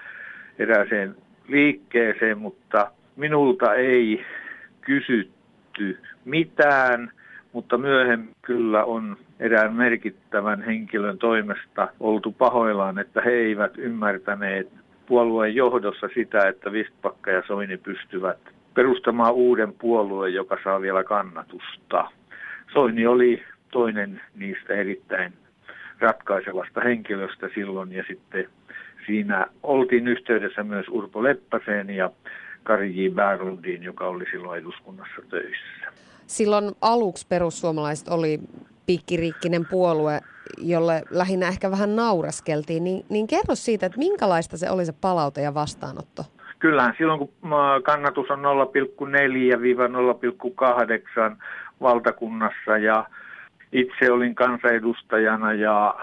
[0.59, 1.16] erääseen
[1.49, 4.25] liikkeeseen, mutta minulta ei
[4.81, 7.11] kysytty mitään,
[7.53, 14.69] mutta myöhemmin kyllä on erään merkittävän henkilön toimesta oltu pahoillaan, että he eivät ymmärtäneet
[15.07, 18.39] puolueen johdossa sitä, että Vistpakka ja Soini pystyvät
[18.75, 22.11] perustamaan uuden puolueen, joka saa vielä kannatusta.
[22.73, 25.33] Soini oli toinen niistä erittäin
[25.99, 28.49] ratkaisevasta henkilöstä silloin ja sitten
[29.09, 32.11] siinä oltiin yhteydessä myös Urpo Leppäseen ja
[32.62, 33.09] Kari J.
[33.14, 35.92] Berlundiin, joka oli silloin eduskunnassa töissä.
[36.27, 38.40] Silloin aluksi perussuomalaiset oli
[38.87, 40.21] pikkiriikkinen puolue,
[40.59, 45.42] jolle lähinnä ehkä vähän nauraskeltiin, niin, niin kerro siitä, että minkälaista se oli se palaute
[45.42, 46.23] ja vastaanotto?
[46.59, 47.31] Kyllähän silloin, kun
[47.85, 48.38] kannatus on
[51.31, 51.37] 0,4-0,8
[51.81, 53.05] valtakunnassa ja
[53.73, 55.95] itse olin kansanedustajana ja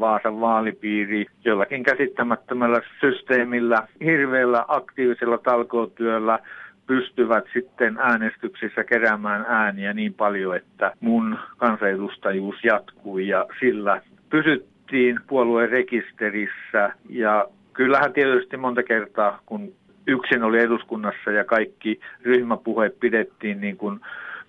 [0.00, 6.38] Vaasan vaalipiiri jollakin käsittämättömällä systeemillä, hirveällä aktiivisella talkootyöllä
[6.86, 15.70] pystyvät sitten äänestyksissä keräämään ääniä niin paljon, että mun kansanedustajuus jatkui ja sillä pysyttiin puolueen
[15.70, 16.92] rekisterissä.
[17.08, 19.72] Ja kyllähän tietysti monta kertaa, kun
[20.06, 24.00] yksin oli eduskunnassa ja kaikki ryhmäpuheet pidettiin niin kuin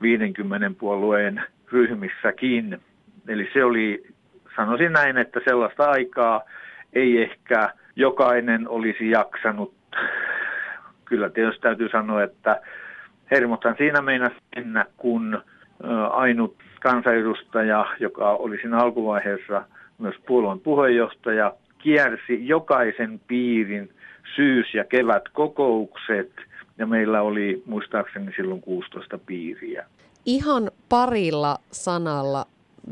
[0.02, 2.82] 50 puolueen ryhmissäkin.
[3.28, 4.08] Eli se oli,
[4.56, 6.42] sanoisin näin, että sellaista aikaa
[6.94, 9.74] ei ehkä jokainen olisi jaksanut.
[11.06, 12.62] Kyllä tietysti täytyy sanoa, että
[13.32, 15.42] hermothan siinä meinasi mennä, kun
[16.12, 19.66] ainut kansanedustaja, joka oli siinä alkuvaiheessa
[19.98, 23.90] myös puolueen puheenjohtaja, kiersi jokaisen piirin
[24.36, 26.32] syys- ja kevätkokoukset,
[26.78, 29.86] ja meillä oli muistaakseni silloin 16 piiriä.
[30.26, 32.46] Ihan parilla sanalla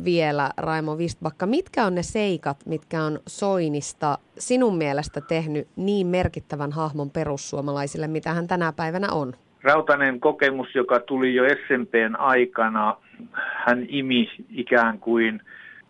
[0.05, 6.71] vielä, Raimo Vistbakka, mitkä on ne seikat, mitkä on Soinista sinun mielestä tehnyt niin merkittävän
[6.71, 9.33] hahmon perussuomalaisille, mitä hän tänä päivänä on?
[9.63, 12.97] Rautanen kokemus, joka tuli jo SMPn aikana,
[13.33, 15.41] hän imi ikään kuin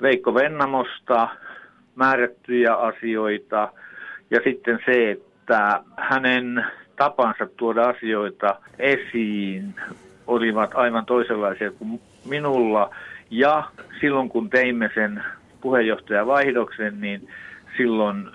[0.01, 1.29] Veikko Vennamosta
[1.95, 3.73] määrättyjä asioita
[4.31, 9.75] ja sitten se, että hänen tapansa tuoda asioita esiin
[10.27, 12.95] olivat aivan toisenlaisia kuin minulla.
[13.29, 13.63] Ja
[14.01, 15.23] silloin kun teimme sen
[15.61, 17.29] puheenjohtajavaihdoksen, niin
[17.77, 18.29] silloin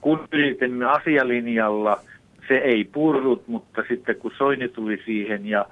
[0.00, 2.00] kun yritimme asialinjalla,
[2.48, 5.66] se ei purrut, mutta sitten kun Soini tuli siihen ja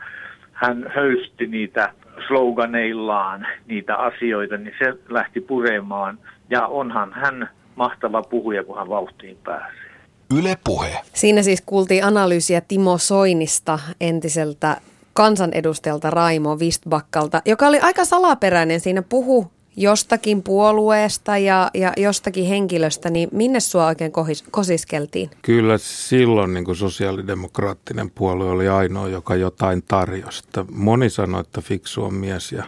[0.52, 1.92] hän höysti niitä
[2.26, 6.18] sloganeillaan niitä asioita, niin se lähti puremaan.
[6.50, 9.90] Ja onhan hän mahtava puhuja, kun hän vauhtiin pääsee.
[10.38, 10.98] Yle Puhe.
[11.14, 14.76] Siinä siis kuultiin analyysiä Timo Soinista, entiseltä
[15.12, 18.80] kansanedustajalta Raimo Vistbakkalta, joka oli aika salaperäinen.
[18.80, 25.30] Siinä puhu jostakin puolueesta ja, ja jostakin henkilöstä, niin minne sua oikein kohis, kosiskeltiin?
[25.42, 30.42] Kyllä silloin niin kuin sosiaalidemokraattinen puolue oli ainoa, joka jotain tarjosi.
[30.72, 32.64] Moni sanoi, että fiksu on mies ja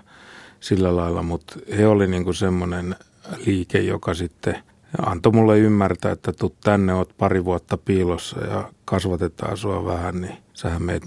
[0.60, 2.96] sillä lailla, mutta he oli niin kuin semmoinen
[3.46, 4.56] liike, joka sitten
[5.06, 10.36] antoi mulle ymmärtää, että tuu tänne, oot pari vuotta piilossa ja kasvatetaan sua vähän, niin
[10.54, 11.02] sähän meet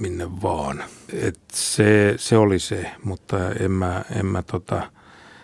[0.00, 0.84] minne vaan.
[1.12, 4.90] Et se, se oli se, mutta en mä, en mä tota,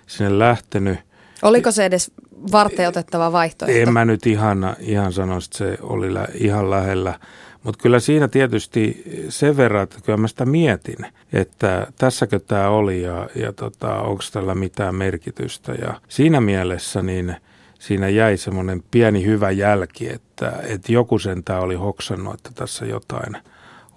[0.06, 0.98] sinne lähtenyt.
[1.42, 2.10] Oliko se edes
[2.52, 3.78] varten otettava vaihtoehto?
[3.78, 7.18] En mä nyt ihan, ihan sano, että se oli lä- ihan lähellä.
[7.62, 13.02] Mutta kyllä siinä tietysti sen verran, että kyllä mä sitä mietin, että tässäkö tämä oli
[13.02, 15.72] ja, ja tota, onko tällä mitään merkitystä.
[15.72, 17.36] Ja siinä mielessä niin
[17.78, 23.36] siinä jäi semmoinen pieni hyvä jälki, että, että joku sentään oli hoksannut, että tässä jotain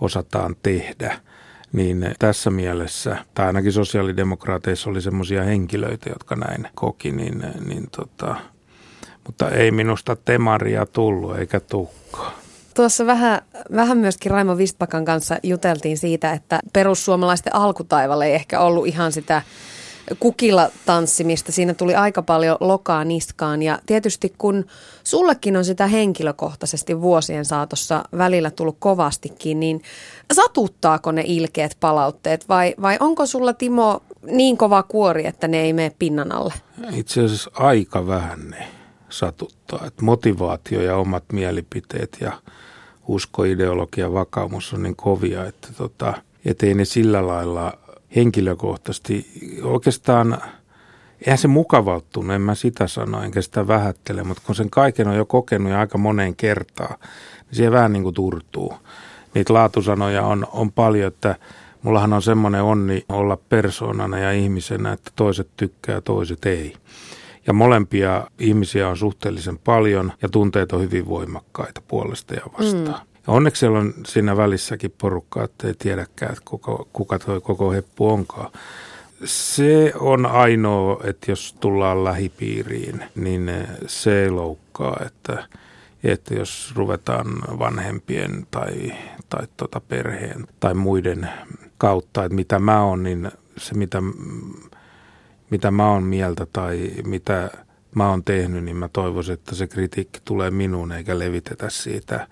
[0.02, 1.20] osataan tehdä.
[1.72, 8.36] Niin tässä mielessä, tai ainakin sosiaalidemokraateissa oli semmoisia henkilöitä, jotka näin koki, niin, niin tota,
[9.26, 12.32] mutta ei minusta temaria tullut eikä tukkaa.
[12.74, 13.42] Tuossa vähän,
[13.76, 19.42] vähän myöskin Raimo Vistpakan kanssa juteltiin siitä, että perussuomalaisten alkutaivalle ei ehkä ollut ihan sitä
[20.20, 21.52] kukilla tanssimista.
[21.52, 24.66] Siinä tuli aika paljon lokaa niskaan ja tietysti kun
[25.04, 29.82] sullekin on sitä henkilökohtaisesti vuosien saatossa välillä tullut kovastikin, niin
[30.34, 35.74] satuttaako ne ilkeät palautteet vai, vai onko sulla Timo niin kova kuori, että ne ei
[35.74, 36.54] mene pinnan alle?
[36.92, 38.68] Itse asiassa aika vähän ne
[39.10, 39.88] satuttaa.
[39.88, 42.32] Että motivaatio ja omat mielipiteet ja
[43.08, 46.14] usko, ideologia, vakaumus on niin kovia, että tota,
[46.64, 47.74] ei ne sillä lailla
[48.16, 49.28] henkilökohtaisesti
[49.64, 50.42] oikeastaan,
[51.26, 55.16] eihän se mukavautunut, en mä sitä sano, enkä sitä vähättele, mutta kun sen kaiken on
[55.16, 56.96] jo kokenut ja aika moneen kertaan,
[57.46, 58.74] niin siihen vähän niin kuin turtuu.
[59.34, 61.36] Niitä laatusanoja on, on paljon, että
[61.82, 66.74] mullahan on semmoinen onni olla persoonana ja ihmisenä, että toiset tykkää toiset ei.
[67.48, 73.02] Ja molempia ihmisiä on suhteellisen paljon ja tunteet on hyvin voimakkaita puolesta ja vastaan.
[73.08, 73.15] Mm.
[73.28, 77.72] Ja onneksi siellä on siinä välissäkin porukka, että ei tiedäkään, että koko, kuka tuo koko
[77.72, 78.52] heppu onkaan.
[79.26, 83.52] Se on ainoa, että jos tullaan lähipiiriin, niin
[83.88, 85.48] se loukkaa, että,
[86.04, 87.28] että jos ruvetaan
[87.60, 88.94] vanhempien tai,
[89.30, 91.30] tai tota perheen tai muiden
[91.78, 94.02] kautta, että mitä mä oon, niin se mitä
[95.50, 97.52] mitä mä oon mieltä tai mitä
[97.96, 102.28] mä oon tehnyt, niin mä toivoisin, että se kritiikki tulee minuun eikä levitetä siitä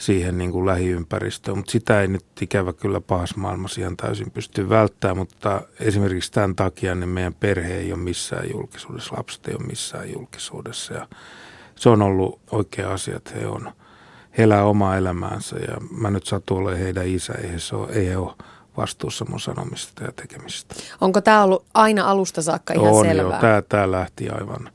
[0.00, 1.56] siihen niin kuin lähiympäristöön.
[1.56, 6.56] Mutta sitä ei nyt ikävä kyllä pahassa maailmassa ihan täysin pysty välttämään, mutta esimerkiksi tämän
[6.56, 11.08] takia niin meidän perhe ei ole missään julkisuudessa, lapset ei ole missään julkisuudessa ja
[11.76, 13.72] se on ollut oikea asia, että he on,
[14.38, 18.08] he elää omaa elämäänsä ja mä nyt satun olemaan heidän isä, ei he, ole, ei
[18.08, 18.34] he ole
[18.76, 20.74] vastuussa mun sanomista ja tekemistä.
[21.00, 23.34] Onko tämä ollut aina alusta saakka ihan on selvää?
[23.34, 24.70] On tämä, tämä lähti aivan,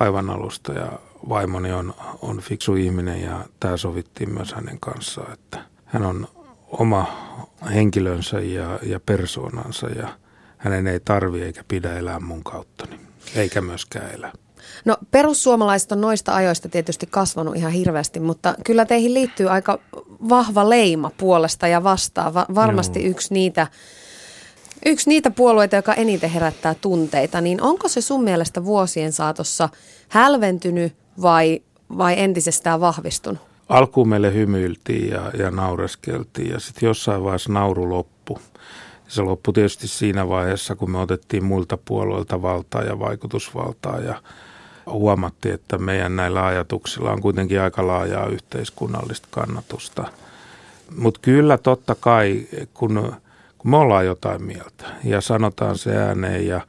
[0.00, 0.92] aivan alusta ja
[1.28, 6.28] vaimoni on, on fiksu ihminen ja tämä sovittiin myös hänen kanssaan, että hän on
[6.66, 7.06] oma
[7.74, 10.08] henkilönsä ja, ja persoonansa ja
[10.56, 13.00] hänen ei tarvi eikä pidä elää mun kauttani,
[13.34, 14.32] eikä myöskään elää.
[14.84, 19.78] No perussuomalaiset on noista ajoista tietysti kasvanut ihan hirveästi, mutta kyllä teihin liittyy aika
[20.28, 22.34] vahva leima puolesta ja vastaan.
[22.34, 23.10] Va- varmasti Joo.
[23.10, 23.66] yksi niitä,
[24.86, 27.40] yksi niitä puolueita, joka eniten herättää tunteita.
[27.40, 29.68] Niin onko se sun mielestä vuosien saatossa
[30.08, 31.62] hälventynyt vai,
[31.98, 33.40] vai entisestään vahvistunut?
[33.68, 38.38] Alkuun meille hymyiltiin ja, ja naureskeltiin ja sitten jossain vaiheessa nauru loppu.
[39.08, 44.22] Se loppui tietysti siinä vaiheessa, kun me otettiin muilta puolueilta valtaa ja vaikutusvaltaa ja
[44.86, 50.04] huomattiin, että meidän näillä ajatuksilla on kuitenkin aika laajaa yhteiskunnallista kannatusta.
[50.96, 53.12] Mutta kyllä totta kai, kun,
[53.58, 56.60] kun me ollaan jotain mieltä ja sanotaan se ääneen ja,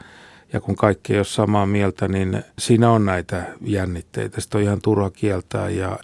[0.53, 4.41] ja kun kaikki ei ole samaa mieltä, niin siinä on näitä jännitteitä.
[4.41, 5.99] Sitä on ihan turha kieltää ja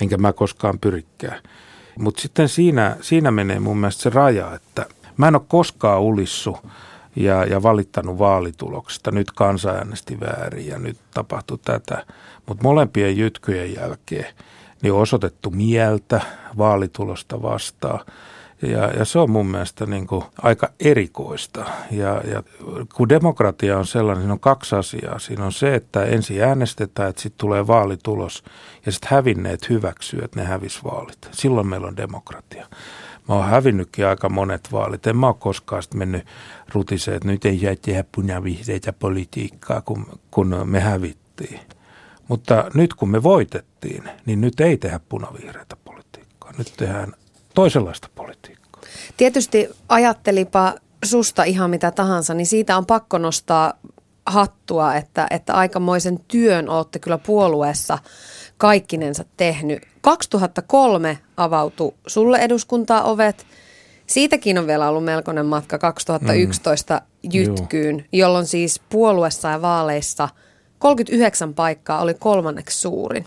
[0.00, 1.42] enkä mä koskaan pyrikään.
[1.98, 6.58] Mutta sitten siinä, siinä menee mun mielestä se raja, että mä en ole koskaan ulissu
[7.16, 9.10] ja, ja valittanut vaalituloksesta.
[9.10, 12.06] Nyt kansa äänesti väärin ja nyt tapahtui tätä.
[12.46, 14.34] Mutta molempien jytkyjen jälkeen
[14.82, 16.20] niin on osoitettu mieltä
[16.58, 18.00] vaalitulosta vastaan.
[18.62, 21.64] Ja, ja se on mun mielestä niin kuin aika erikoista.
[21.90, 22.42] Ja, ja
[22.94, 25.18] kun demokratia on sellainen, niin on kaksi asiaa.
[25.18, 28.44] Siinä on se, että ensin äänestetään, että sitten tulee vaalitulos
[28.86, 31.28] ja sitten hävinneet hyväksyy, että ne hävis vaalit.
[31.30, 32.66] Silloin meillä on demokratia.
[33.28, 35.06] Mä oon hävinnytkin aika monet vaalit.
[35.06, 36.26] En mä ole koskaan mennyt
[36.72, 41.60] rutiseen, että nyt ei jää tehdä punavihreitä politiikkaa, kun, kun me hävittiin.
[42.28, 46.52] Mutta nyt kun me voitettiin, niin nyt ei tehdä punavihreitä politiikkaa.
[46.58, 47.12] Nyt tehdään
[47.58, 48.82] toisenlaista politiikkaa.
[49.16, 53.74] Tietysti ajattelipa susta ihan mitä tahansa, niin siitä on pakko nostaa
[54.26, 57.98] hattua, että, että aikamoisen työn olette kyllä puolueessa
[58.58, 59.82] kaikkinensa tehnyt.
[60.00, 63.46] 2003 avautui sulle eduskuntaa ovet.
[64.06, 67.30] Siitäkin on vielä ollut melkoinen matka 2011 mm.
[67.32, 68.04] jytkyyn, Joo.
[68.12, 70.28] jolloin siis puolueessa ja vaaleissa
[70.78, 73.24] 39 paikkaa oli kolmanneksi suurin.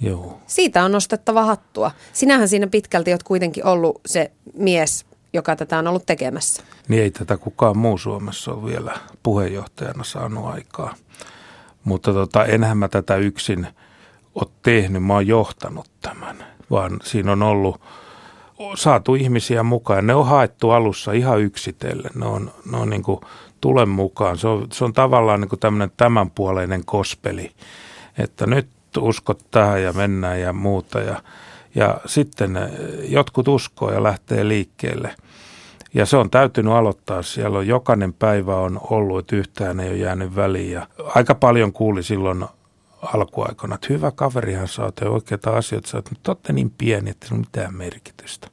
[0.00, 0.40] Joo.
[0.46, 1.90] Siitä on nostettava hattua.
[2.12, 6.62] Sinähän siinä pitkälti olet kuitenkin ollut se mies, joka tätä on ollut tekemässä.
[6.88, 10.94] Niin ei tätä kukaan muu Suomessa ole vielä puheenjohtajana saanut aikaa.
[11.84, 13.66] Mutta tota, enhän mä tätä yksin
[14.34, 17.80] ole tehnyt, mä oon johtanut tämän, vaan siinä on ollut
[18.74, 20.06] saatu ihmisiä mukaan.
[20.06, 22.10] Ne on haettu alussa ihan yksitellen.
[22.14, 23.20] Ne on, ne on niin kuin,
[23.60, 24.38] tule mukaan.
[24.38, 27.50] Se on, se on tavallaan niin kuin tämmöinen tämänpuoleinen kospeli,
[28.18, 31.00] että nyt uskot tähän ja mennään ja muuta.
[31.00, 31.22] Ja,
[31.74, 32.58] ja sitten
[33.08, 35.14] jotkut uskoo ja lähtee liikkeelle.
[35.94, 37.22] Ja se on täytynyt aloittaa.
[37.22, 40.72] Siellä on jokainen päivä on ollut, että yhtään ei ole jäänyt väliin.
[40.72, 42.44] Ja aika paljon kuuli silloin
[43.02, 47.10] alkuaikoina, että hyvä kaverihan sä oot ja oikeita asioita sä oot, mutta olette niin pieni,
[47.10, 48.48] että se on mitään merkitystä.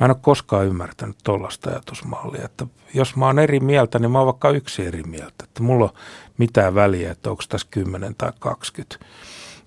[0.00, 4.18] Mä en ole koskaan ymmärtänyt tuollaista ajatusmallia, että jos mä oon eri mieltä, niin mä
[4.18, 5.44] oon vaikka yksi eri mieltä.
[5.44, 5.90] Että mulla on
[6.38, 8.98] mitään väliä, että onko tässä 10 tai 20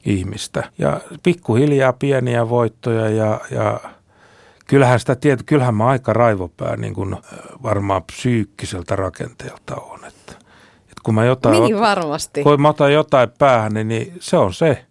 [0.05, 0.63] ihmistä.
[0.77, 3.79] Ja pikkuhiljaa pieniä voittoja ja, ja
[4.67, 7.15] kyllähän sitä tiedät, kyllähän mä aika raivopää niin kuin
[7.63, 9.99] varmaan psyykkiseltä rakenteelta on.
[10.05, 10.31] Että,
[10.81, 12.43] että kun mä jotain, niin varmasti.
[12.43, 14.85] Kun mä otan jotain päähän, niin, niin se on se.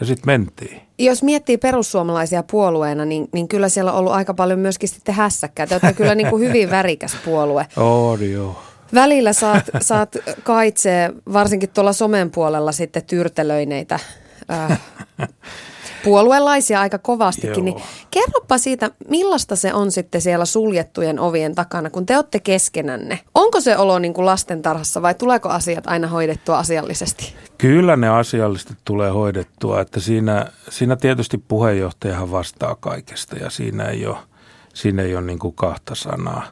[0.00, 0.80] Ja sitten mentiin.
[0.98, 5.66] Jos miettii perussuomalaisia puolueena, niin, niin kyllä siellä on ollut aika paljon myöskin sitten hässäkkää.
[5.66, 7.66] Te olette kyllä niin kuin hyvin värikäs puolue.
[7.76, 8.62] On joo.
[8.94, 13.98] Välillä saat, saat kaitsee, varsinkin tuolla somen puolella sitten tyrtelöineitä
[14.50, 14.80] äh,
[16.04, 17.64] puoluelaisia aika kovastikin.
[17.64, 23.20] Niin kerropa siitä, millaista se on sitten siellä suljettujen ovien takana, kun te olette keskenänne.
[23.34, 27.34] Onko se olo niin kuin lastentarhassa vai tuleeko asiat aina hoidettua asiallisesti?
[27.58, 34.06] Kyllä ne asiallisesti tulee hoidettua, että siinä, siinä tietysti puheenjohtajahan vastaa kaikesta ja siinä ei
[34.06, 34.16] ole,
[34.74, 36.42] siinä ei ole niin kuin kahta sanaa.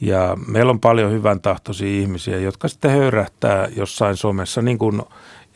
[0.00, 5.02] Ja meillä on paljon hyvän tahtoisia ihmisiä, jotka sitten höyrähtää jossain somessa, niin kuin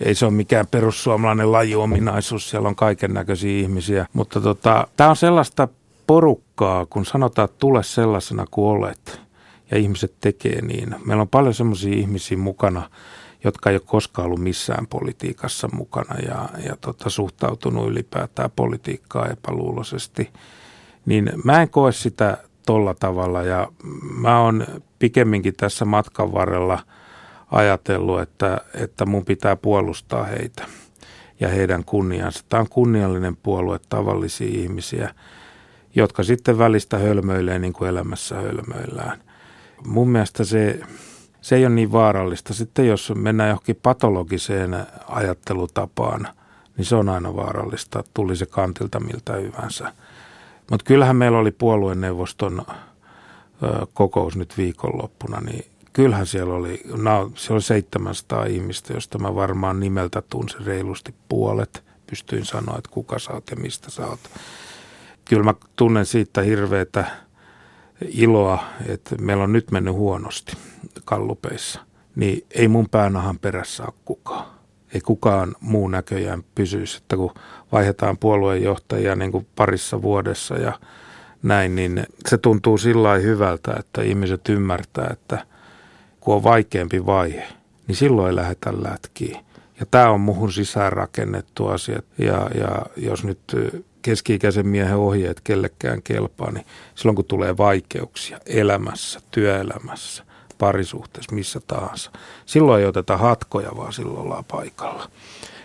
[0.00, 4.06] ei se ole mikään perussuomalainen lajiominaisuus, siellä on kaiken näköisiä ihmisiä.
[4.12, 5.68] Mutta tota, tämä on sellaista
[6.06, 9.20] porukkaa, kun sanotaan, että tule sellaisena kuin olet
[9.70, 10.94] ja ihmiset tekee niin.
[11.04, 12.90] Meillä on paljon sellaisia ihmisiä mukana,
[13.44, 20.30] jotka ei ole koskaan ollut missään politiikassa mukana ja, ja tota, suhtautunut ylipäätään politiikkaa epäluuloisesti.
[21.06, 23.68] Niin mä en koe sitä tolla tavalla ja
[24.20, 24.66] mä oon
[24.98, 26.78] pikemminkin tässä matkan varrella–
[27.50, 30.66] ajatellut, että, että mun pitää puolustaa heitä
[31.40, 32.44] ja heidän kunniansa.
[32.48, 35.14] Tämä on kunniallinen puolue, tavallisia ihmisiä,
[35.94, 39.18] jotka sitten välistä hölmöilee niin kuin elämässä hölmöillään.
[39.87, 40.80] Mun mielestä se,
[41.40, 42.54] se ei ole niin vaarallista.
[42.54, 44.76] Sitten jos mennään johonkin patologiseen
[45.08, 46.28] ajattelutapaan,
[46.76, 49.92] niin se on aina vaarallista, tuli se kantilta miltä hyvänsä.
[50.70, 52.62] Mutta kyllähän meillä oli puolueneuvoston
[53.94, 55.64] kokous nyt viikonloppuna, niin
[55.98, 61.84] kyllähän siellä oli, no, siellä oli 700 ihmistä, josta mä varmaan nimeltä tunsin reilusti puolet.
[62.11, 64.20] Pystyin sanoa, että kuka sä oot ja mistä sä oot.
[65.24, 67.04] Kyllä mä tunnen siitä hirveätä
[68.00, 70.52] iloa, että meillä on nyt mennyt huonosti
[71.04, 71.80] kallupeissa.
[72.16, 74.46] Niin ei mun päänahan perässä ole kukaan.
[74.94, 77.34] Ei kukaan muu näköjään pysyisi, että kun
[77.72, 80.72] vaihdetaan puolueenjohtajia niin kuin parissa vuodessa ja
[81.42, 85.44] näin, niin se tuntuu sillä hyvältä, että ihmiset ymmärtää, että–
[86.28, 87.48] kun on vaikeampi vaihe,
[87.86, 89.36] niin silloin ei lähdetä lätkiin.
[89.80, 92.02] Ja tämä on muhun sisäänrakennettu asia.
[92.18, 93.38] Ja, ja jos nyt
[94.02, 100.24] keski-ikäisen miehen ohjeet kellekään kelpaa, niin silloin kun tulee vaikeuksia elämässä, työelämässä,
[100.58, 102.10] parisuhteessa, missä tahansa,
[102.46, 105.10] silloin ei oteta hatkoja, vaan silloin ollaan paikalla.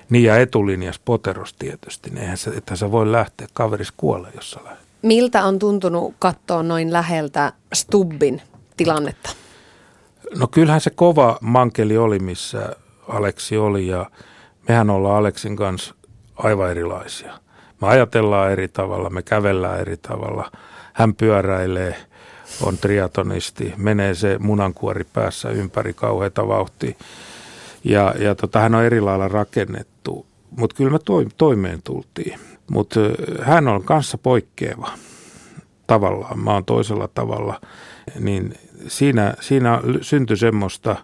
[0.10, 4.52] Niin ja etulinjas poteros tietysti, niin eihän se, että sä voi lähteä, kaveris kuolle, jos
[4.52, 4.80] sä lähdet.
[5.02, 8.42] Miltä on tuntunut katsoa noin läheltä Stubbin
[8.78, 9.30] tilannetta?
[10.38, 12.76] No kyllähän se kova mankeli oli, missä
[13.08, 14.12] Aleksi oli ja
[14.68, 15.96] mehän ollaan Aleksin kanssa
[16.36, 17.34] aivan erilaisia.
[17.82, 20.52] Me ajatellaan eri tavalla, me kävellään eri tavalla.
[20.94, 21.96] Hän pyöräilee,
[22.62, 26.96] on triatonisti, menee se munankuori päässä ympäri kauheita vauhtia.
[27.84, 30.26] Ja, ja tota, hän on eri lailla rakennettu,
[30.58, 31.00] mutta kyllä me
[31.38, 32.40] toimeen tultiin.
[32.72, 33.00] Mutta
[33.42, 34.92] hän on kanssa poikkeava
[35.88, 37.62] tavallaan, mä oon toisella tavalla.
[38.20, 38.54] Niin
[38.88, 40.96] siinä, siinä syntyi semmoista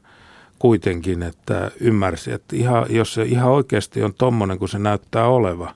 [0.60, 5.74] kuitenkin, että ymmärsi, että ihan, jos se ihan oikeasti on tommonen kuin se näyttää oleva,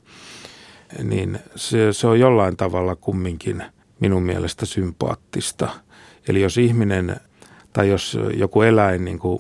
[1.04, 3.64] niin se, se on jollain tavalla kumminkin
[3.99, 5.70] minun mielestä sympaattista.
[6.28, 7.16] Eli jos ihminen
[7.74, 9.39] tai jos joku eläin niin kuin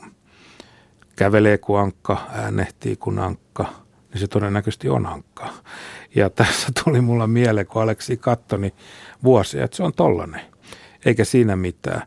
[1.15, 3.65] kävelee kuin ankka, äänehtii kuin ankka,
[4.13, 5.49] niin se todennäköisesti on ankka.
[6.15, 8.73] Ja tässä tuli mulla mieleen, kun Aleksi katsoi niin
[9.23, 10.41] vuosia, että se on tollanen.
[11.05, 12.01] Eikä siinä mitään.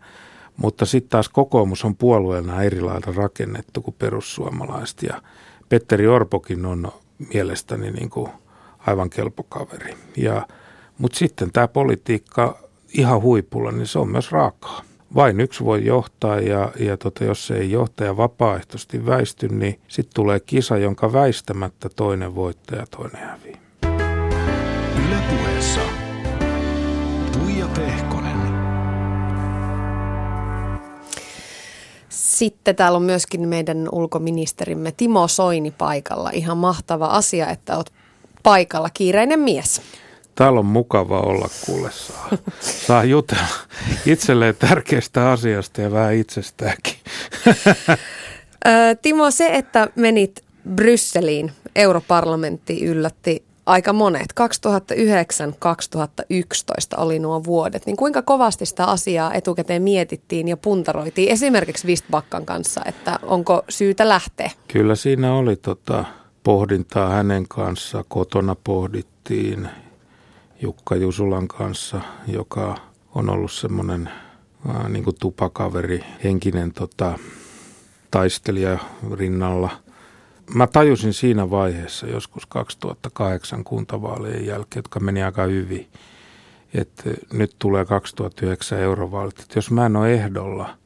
[0.57, 5.03] Mutta sitten taas kokoomus on puolueena eri lailla rakennettu kuin perussuomalaiset.
[5.03, 5.23] Ja
[5.69, 6.93] Petteri Orpokin on
[7.35, 8.31] mielestäni niin kuin
[8.79, 9.95] aivan kelpo kaveri.
[10.17, 10.47] Ja,
[10.99, 12.59] mutta sitten tämä politiikka
[12.93, 14.83] ihan huipulla, niin se on myös raakaa.
[15.15, 20.15] Vain yksi voi johtaa ja, ja tota, jos se ei johtaja vapaaehtoisesti väisty, niin sitten
[20.15, 23.61] tulee kisa, jonka väistämättä toinen voittaa toinen häviää.
[25.07, 25.81] Ylepuheessa
[27.33, 28.26] Tuija Pehkonen.
[32.37, 36.31] Sitten täällä on myöskin meidän ulkoministerimme Timo Soini paikalla.
[36.31, 37.93] Ihan mahtava asia, että olet
[38.43, 38.91] paikalla.
[38.91, 39.83] Kiireinen mies.
[40.35, 42.31] Täällä on mukava olla, kuule saa,
[42.87, 43.57] saa jutella
[44.07, 46.95] itselleen tärkeästä asiasta ja vähän itsestäänkin.
[49.03, 54.27] Timo, se, että menit Brysseliin, europarlamentti yllätti aika monet.
[54.41, 54.45] 2009-2011
[56.97, 57.87] oli nuo vuodet.
[57.87, 64.09] Niin kuinka kovasti sitä asiaa etukäteen mietittiin ja puntaroitiin esimerkiksi Vistbakkan kanssa, että onko syytä
[64.09, 64.51] lähteä?
[64.69, 66.05] Kyllä siinä oli tota
[66.43, 68.05] pohdintaa hänen kanssa.
[68.09, 69.69] Kotona pohdittiin
[70.63, 72.77] Jukka Jusulan kanssa, joka
[73.15, 74.11] on ollut semmoinen
[74.89, 77.19] niin tupakaveri, henkinen tota,
[78.11, 78.79] taistelija
[79.13, 79.71] rinnalla.
[80.55, 85.89] Mä tajusin siinä vaiheessa joskus 2008 kuntavaalien jälkeen, jotka meni aika hyvin,
[86.75, 89.41] että nyt tulee 2009 eurovaalit.
[89.41, 90.77] Että jos mä en ole ehdolla,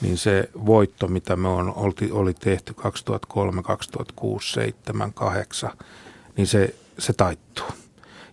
[0.00, 5.70] niin se voitto, mitä me on, oli, oli tehty 2003, 2006, 2007, 2008,
[6.36, 7.66] niin se, se taittuu.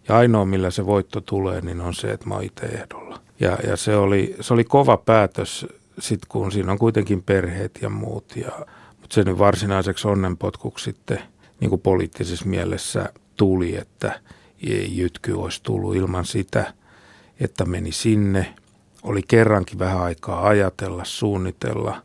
[0.08, 3.20] Ja ainoa, millä se voitto tulee, niin on se, että mä oon itse ehdolla.
[3.40, 5.68] Ja, ja se, oli, se oli kova päätös,
[6.00, 8.36] sit kun siinä on kuitenkin perheet ja muut.
[8.36, 8.66] Ja,
[9.06, 11.20] mutta se nyt varsinaiseksi onnenpotkuksi sitten
[11.60, 14.20] niin kuin poliittisessa mielessä tuli, että
[14.64, 16.74] ei jytky olisi tullut ilman sitä,
[17.40, 18.56] että meni sinne.
[19.04, 22.02] Oli kerrankin vähän aikaa ajatella, suunnitella.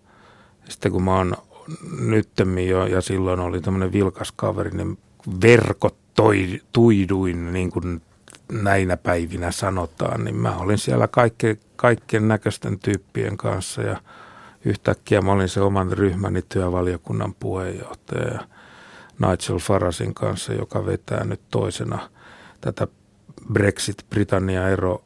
[0.68, 1.36] Sitten kun mä oon
[2.00, 4.98] nyttemmin jo, ja silloin oli tämmöinen vilkas kaveri, niin
[5.42, 8.02] verkot toi, tuiduin, niin kuin
[8.52, 14.00] näinä päivinä sanotaan, niin mä olin siellä kaikke, kaikkien näköisten tyyppien kanssa ja
[14.64, 18.40] yhtäkkiä mä olin se oman ryhmäni työvaliokunnan puheenjohtaja ja
[19.18, 22.10] Nigel Farasin kanssa, joka vetää nyt toisena
[22.60, 22.86] tätä
[23.52, 25.04] Brexit-Britannia ero,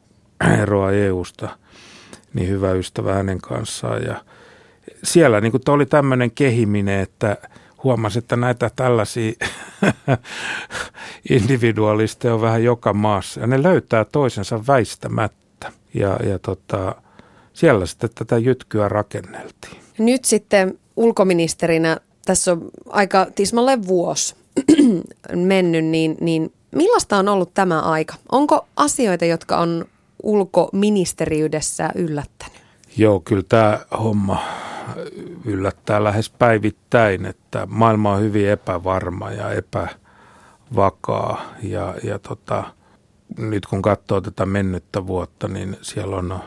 [0.59, 1.57] eroa EUsta,
[2.33, 4.03] niin hyvä ystävä hänen kanssaan.
[4.03, 4.23] Ja
[5.03, 7.37] siellä niin oli tämmöinen kehiminen, että–
[7.85, 9.33] huomasi, että näitä tällaisia
[11.29, 15.71] individualisteja on vähän joka maassa ja ne löytää toisensa väistämättä.
[15.93, 16.95] Ja, ja tota,
[17.55, 19.81] siellä sitten tätä jytkyä rakenneltiin.
[19.97, 24.35] Nyt sitten ulkoministerinä, tässä on aika tismalle vuosi
[25.35, 28.13] mennyt, niin, niin millaista on ollut tämä aika?
[28.31, 29.85] Onko asioita, jotka on
[30.23, 32.61] ulkoministeriydessä yllättänyt?
[32.97, 34.43] Joo, kyllä tämä homma
[35.45, 41.45] yllättää lähes päivittäin, että maailma on hyvin epävarma ja epävakaa.
[41.63, 42.63] Ja, ja tota,
[43.37, 46.39] nyt kun katsoo tätä mennyttä vuotta, niin siellä on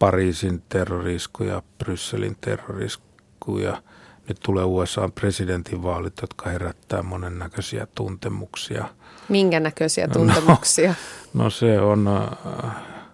[0.00, 3.82] Pariisin terroriskuja, Brysselin terroriskuja.
[4.28, 8.84] Nyt tulee USA presidentinvaalit, jotka herättää monennäköisiä tuntemuksia.
[9.28, 10.94] Minkä näköisiä no, tuntemuksia?
[11.34, 12.08] No, no se on,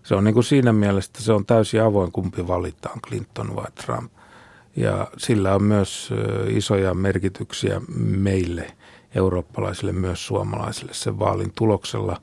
[0.02, 3.70] se on niin kuin siinä mielessä, että se on täysin avoin, kumpi valitaan, Clinton vai
[3.84, 4.12] Trump.
[4.76, 6.10] Ja sillä on myös
[6.48, 8.72] isoja merkityksiä meille,
[9.14, 12.20] eurooppalaisille, myös suomalaisille sen vaalin tuloksella,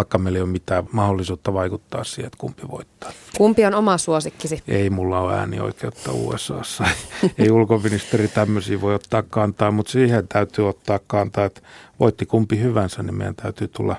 [0.00, 3.12] vaikka meillä ei ole mitään mahdollisuutta vaikuttaa siihen, että kumpi voittaa.
[3.36, 4.62] Kumpi on oma suosikkisi?
[4.68, 6.84] Ei mulla ole äänioikeutta USAssa.
[7.38, 11.60] ei ulkoministeri tämmöisiä voi ottaa kantaa, mutta siihen täytyy ottaa kantaa, että
[12.00, 13.96] voitti kumpi hyvänsä, niin meidän täytyy tulla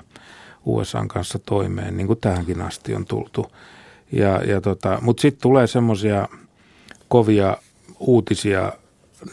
[0.64, 3.46] USAn kanssa toimeen, niin kuin tähänkin asti on tultu.
[4.12, 6.28] Ja, ja tota, mutta sitten tulee semmoisia
[7.08, 7.56] kovia
[7.98, 8.72] uutisia,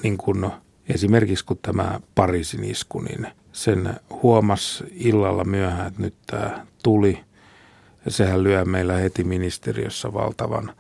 [0.04, 0.52] niin kuin
[0.90, 3.28] esimerkiksi kun tämä Pariisin isku, niin
[3.60, 7.24] sen huomas illalla myöhään, että nyt tämä tuli.
[8.05, 10.74] Ja sehän lyö meillä heti ministeriössä valtavan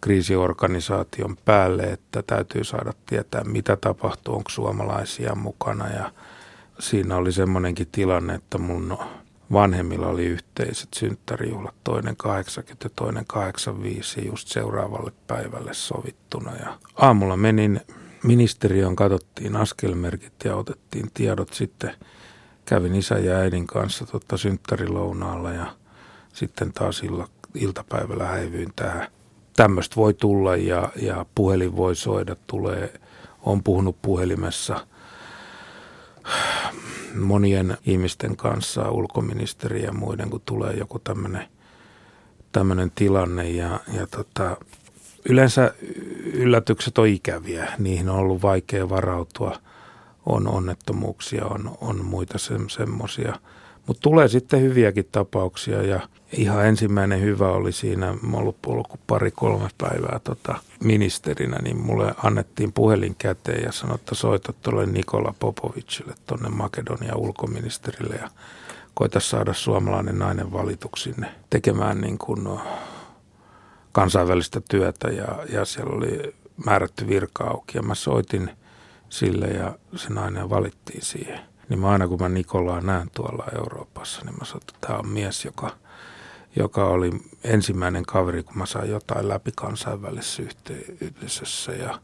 [0.00, 5.88] kriisiorganisaation päälle, että täytyy saada tietää, mitä tapahtuu, onko suomalaisia mukana.
[5.88, 6.12] Ja
[6.78, 8.98] siinä oli semmoinenkin tilanne, että mun
[9.52, 16.56] vanhemmilla oli yhteiset synttärijuhlat, toinen 80 ja toinen 85 just seuraavalle päivälle sovittuna.
[16.56, 17.80] Ja aamulla menin
[18.26, 21.92] ministeriön, katsottiin askelmerkit ja otettiin tiedot sitten.
[22.64, 25.66] Kävin isän ja äidin kanssa tota synttärilounaalla ja
[26.32, 29.08] sitten taas illa, iltapäivällä häivyin tähän.
[29.56, 33.00] Tämmöistä voi tulla ja, ja puhelin voi soida, tulee,
[33.42, 34.86] on puhunut puhelimessa
[37.14, 40.98] monien ihmisten kanssa, ulkoministeri ja muiden, kun tulee joku
[42.52, 44.56] tämmöinen tilanne ja, ja tota,
[45.28, 45.74] yleensä
[46.32, 49.56] yllätykset on ikäviä, niihin on ollut vaikea varautua,
[50.26, 53.34] on onnettomuuksia, on, on muita se, semmoisia,
[53.86, 56.00] Mutta tulee sitten hyviäkin tapauksia ja
[56.32, 60.54] ihan ensimmäinen hyvä oli siinä, mä ollut, ollut pari-kolme päivää tota,
[60.84, 67.16] ministerinä, niin mulle annettiin puhelin käteen ja sanoi, että soita tuolle Nikola Popovicille tuonne Makedonia
[67.16, 68.30] ulkoministerille ja
[68.94, 72.48] koita saada suomalainen nainen valituksi sinne tekemään niin kuin,
[73.96, 76.34] kansainvälistä työtä ja, ja siellä oli
[76.64, 78.50] määrätty virka auki ja mä soitin
[79.08, 81.40] sille ja se nainen valittiin siihen.
[81.68, 85.08] Niin mä aina kun mä Nikolaa näen tuolla Euroopassa, niin mä sanon, että tämä on
[85.08, 85.70] mies, joka,
[86.56, 87.10] joka oli
[87.44, 90.42] ensimmäinen kaveri, kun mä sain jotain läpi kansainvälisessä
[91.00, 92.00] yhteisössä ja,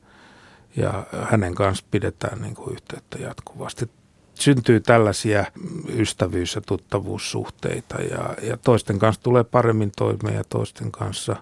[0.76, 3.90] ja hänen kanssa pidetään niin kuin yhteyttä jatkuvasti
[4.34, 5.44] syntyy tällaisia
[5.88, 11.36] ystävyys- ja tuttavuussuhteita ja, ja toisten kanssa tulee paremmin toimeen ja toisten kanssa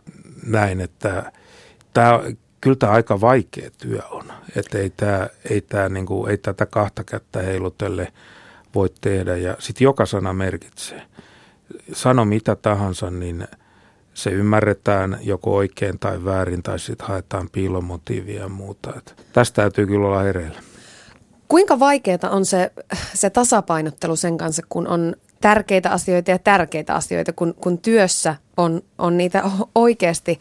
[0.47, 1.33] näin, että
[1.93, 2.21] tämä,
[2.61, 4.33] kyllä tämä aika vaikea työ on.
[4.57, 8.13] Että ei, tämä, ei, tämä, niin kuin, ei tätä kahta kättä heilutelle
[8.75, 11.03] voi tehdä ja sitten joka sana merkitsee.
[11.93, 13.49] Sano mitä tahansa, niin
[14.15, 18.93] se ymmärretään joko oikein tai väärin tai sitten haetaan piilomotiivia ja muuta.
[18.97, 20.61] Että tästä täytyy kyllä olla hereillä.
[21.49, 22.73] Kuinka vaikeaa on se,
[23.15, 28.83] se tasapainottelu sen kanssa, kun on tärkeitä asioita ja tärkeitä asioita, kun, kun työssä on,
[28.99, 29.43] on niitä
[29.75, 30.39] oikeasti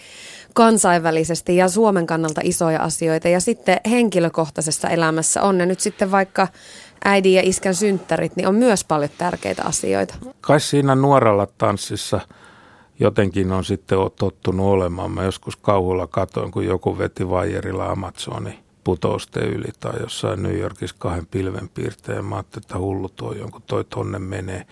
[0.54, 3.28] kansainvälisesti ja Suomen kannalta isoja asioita.
[3.28, 6.47] Ja sitten henkilökohtaisessa elämässä on ne nyt sitten vaikka
[7.06, 10.16] äidin ja iskän synttärit, niin on myös paljon tärkeitä asioita.
[10.41, 12.20] Kai siinä nuorella tanssissa
[13.00, 15.12] jotenkin on sitten tottunut olemaan.
[15.12, 20.95] Mä joskus kauhulla katoin, kun joku veti vaijerilla Amazoni putousten yli tai jossain New Yorkissa
[20.99, 22.25] kahden pilven piirteen.
[22.25, 24.65] Mä ajattelin, että hullu tuo jonkun toi tonne menee.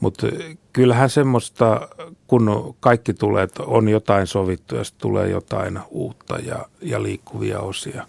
[0.00, 0.26] Mutta
[0.72, 1.88] kyllähän semmoista,
[2.26, 8.06] kun kaikki tulee, että on jotain sovittu ja tulee jotain uutta ja, ja liikkuvia osia,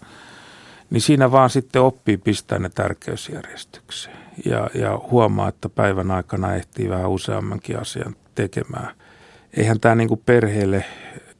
[0.90, 6.88] niin siinä vaan sitten oppii pistää ne tärkeysjärjestykseen ja, ja huomaa, että päivän aikana ehtii
[6.88, 8.94] vähän useammankin asian tekemään.
[9.56, 10.84] Eihän tämä niinku perheelle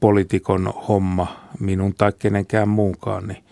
[0.00, 3.47] poliitikon homma, minun tai kenenkään muunkaan, niin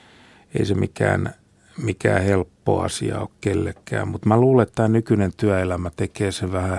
[0.59, 1.35] ei se mikään,
[1.83, 6.79] mikään helppo asia ole kellekään, mutta mä luulen, että tämä nykyinen työelämä tekee sen vähän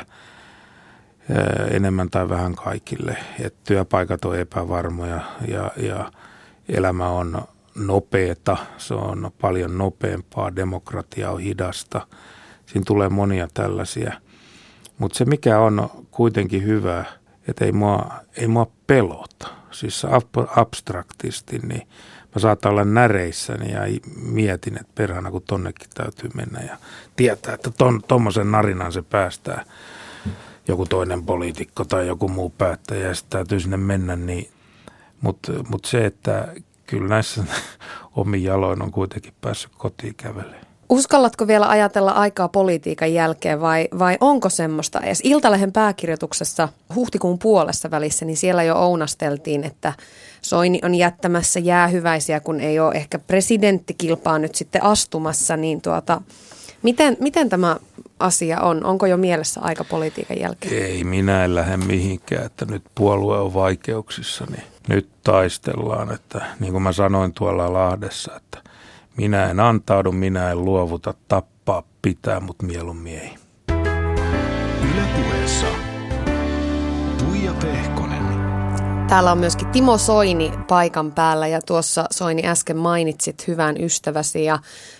[1.71, 3.17] enemmän tai vähän kaikille.
[3.39, 6.11] että työpaikat on epävarmoja ja, ja
[6.69, 7.41] elämä on
[7.75, 12.07] nopeeta, se on paljon nopeampaa, demokratia on hidasta.
[12.65, 14.13] Siinä tulee monia tällaisia.
[14.97, 17.05] Mutta se mikä on kuitenkin hyvä,
[17.47, 19.47] että ei mua, ei mua pelota.
[19.71, 20.05] Siis
[20.55, 21.87] abstraktisti, niin
[22.37, 23.81] mä saatan olla näreissäni ja
[24.21, 26.77] mietin, että perhana kun tonnekin täytyy mennä ja
[27.15, 27.71] tietää, että
[28.07, 29.65] tuommoisen ton, narinan se päästää
[30.67, 34.49] joku toinen poliitikko tai joku muu päättäjä ja sitten täytyy sinne mennä, niin
[35.21, 36.53] mutta mut se, että
[36.87, 37.43] kyllä näissä
[38.15, 40.66] omin jaloin on kuitenkin päässyt kotiin kävelemään.
[40.89, 45.21] Uskallatko vielä ajatella aikaa politiikan jälkeen vai, vai onko semmoista edes?
[45.23, 49.93] Iltalehen pääkirjoituksessa huhtikuun puolessa välissä, niin siellä jo ounasteltiin, että
[50.41, 56.21] Soini on jättämässä jäähyväisiä, kun ei ole ehkä presidenttikilpaa nyt sitten astumassa, niin tuota,
[56.83, 57.77] miten, miten tämä
[58.19, 58.85] asia on?
[58.85, 60.83] Onko jo mielessä aika politiikan jälkeen?
[60.83, 66.71] Ei, minä en lähde mihinkään, että nyt puolue on vaikeuksissa, niin nyt taistellaan, että niin
[66.71, 68.66] kuin mä sanoin tuolla Lahdessa, että
[69.17, 73.35] minä en antaudu, minä en luovuta, tappaa pitää, mutta mieluummin ei.
[74.93, 75.67] Ylepuheessa
[77.17, 78.23] Tuija Pehkonen.
[79.07, 84.59] Täällä on myöskin Timo Soini paikan päällä ja tuossa Soini äsken mainitsit hyvän ystäväsi ja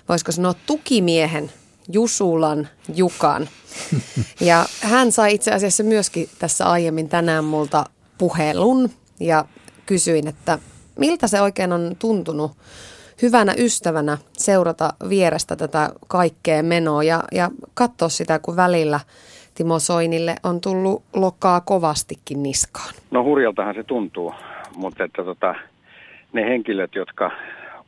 [0.09, 1.51] voisiko sanoa tukimiehen
[1.91, 3.49] Jusulan Jukan.
[4.39, 7.85] Ja hän sai itse asiassa myöskin tässä aiemmin tänään multa
[8.17, 8.89] puhelun
[9.19, 9.45] ja
[9.85, 10.59] kysyin, että
[10.99, 12.51] miltä se oikein on tuntunut
[13.21, 18.99] hyvänä ystävänä seurata vierestä tätä kaikkea menoa ja, ja katsoa sitä, kun välillä
[19.55, 22.93] Timo Soinille on tullut lokkaa kovastikin niskaan.
[23.11, 24.33] No hurjaltahan se tuntuu,
[24.75, 25.55] mutta että tota,
[26.33, 27.31] ne henkilöt, jotka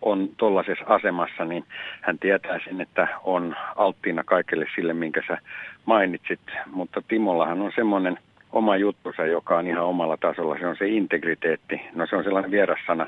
[0.02, 1.64] on tuollaisessa asemassa, niin
[2.02, 5.38] hän tietää sen, että on alttiina kaikille sille, minkä sä
[5.86, 6.40] mainitsit.
[6.72, 8.18] Mutta Timollahan on semmoinen
[8.52, 10.58] oma juttusa, joka on ihan omalla tasolla.
[10.60, 11.82] Se on se integriteetti.
[11.96, 13.08] No se on sellainen vierassana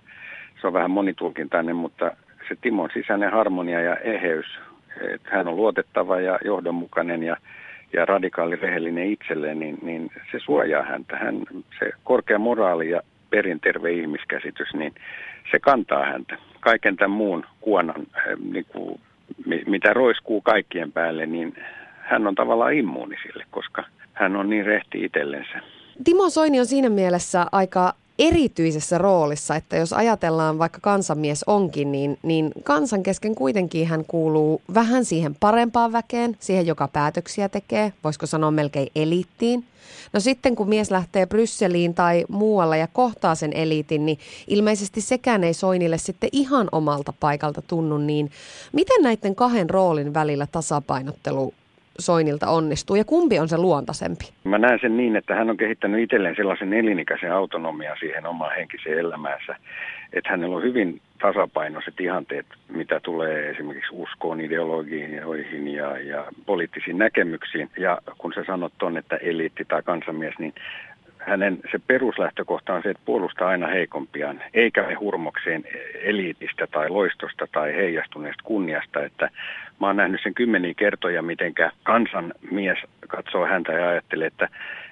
[0.62, 2.12] se on vähän monitulkintainen, mutta
[2.48, 4.46] se Timon sisäinen harmonia ja eheys,
[5.14, 7.38] että hän on luotettava ja johdonmukainen ja,
[7.94, 11.18] ja radikaali rehellinen itselleen, niin, niin se suojaa häntä.
[11.18, 11.42] Hän,
[11.80, 14.94] se korkea moraali ja perinterve ihmiskäsitys, niin
[15.52, 16.38] se kantaa häntä.
[16.60, 19.00] Kaiken tämän muun kuonan, eh, niin kuin,
[19.66, 21.54] mitä roiskuu kaikkien päälle, niin
[22.00, 23.84] hän on tavallaan immuuni sille, koska
[24.14, 25.60] hän on niin rehti itsellensä.
[26.04, 32.18] Timo Soini on siinä mielessä aika erityisessä roolissa, että jos ajatellaan vaikka kansanmies onkin, niin,
[32.24, 38.26] niin kansan kesken kuitenkin hän kuuluu vähän siihen parempaan väkeen, siihen joka päätöksiä tekee, voisiko
[38.26, 39.66] sanoa melkein eliittiin.
[40.14, 45.44] No sitten kun mies lähtee Brysseliin tai muualla ja kohtaa sen eliitin, niin ilmeisesti sekään
[45.44, 48.32] ei Soinille sitten ihan omalta paikalta tunnu, niin
[48.72, 51.54] miten näiden kahden roolin välillä tasapainottelu
[52.00, 54.26] Soinilta onnistuu ja kumpi on se luontaisempi?
[54.44, 59.00] Mä näen sen niin, että hän on kehittänyt itselleen sellaisen elinikäisen autonomian siihen omaan henkiseen
[59.00, 59.56] elämäänsä,
[60.14, 67.70] että hänellä on hyvin tasapainoiset ihanteet, mitä tulee esimerkiksi uskoon, ideologioihin ja, ja poliittisiin näkemyksiin.
[67.78, 70.54] Ja kun sä sanot ton, että eliitti tai kansanmies, niin
[71.18, 75.64] hänen se peruslähtökohta on se, että puolustaa aina heikompiaan, eikä me hurmokseen
[76.02, 79.30] eliitistä tai loistosta tai heijastuneesta kunniasta, että
[79.82, 82.78] mä oon nähnyt sen kymmeniä kertoja, mitenkä kansanmies
[83.08, 84.50] katsoo häntä ja ajattelee, että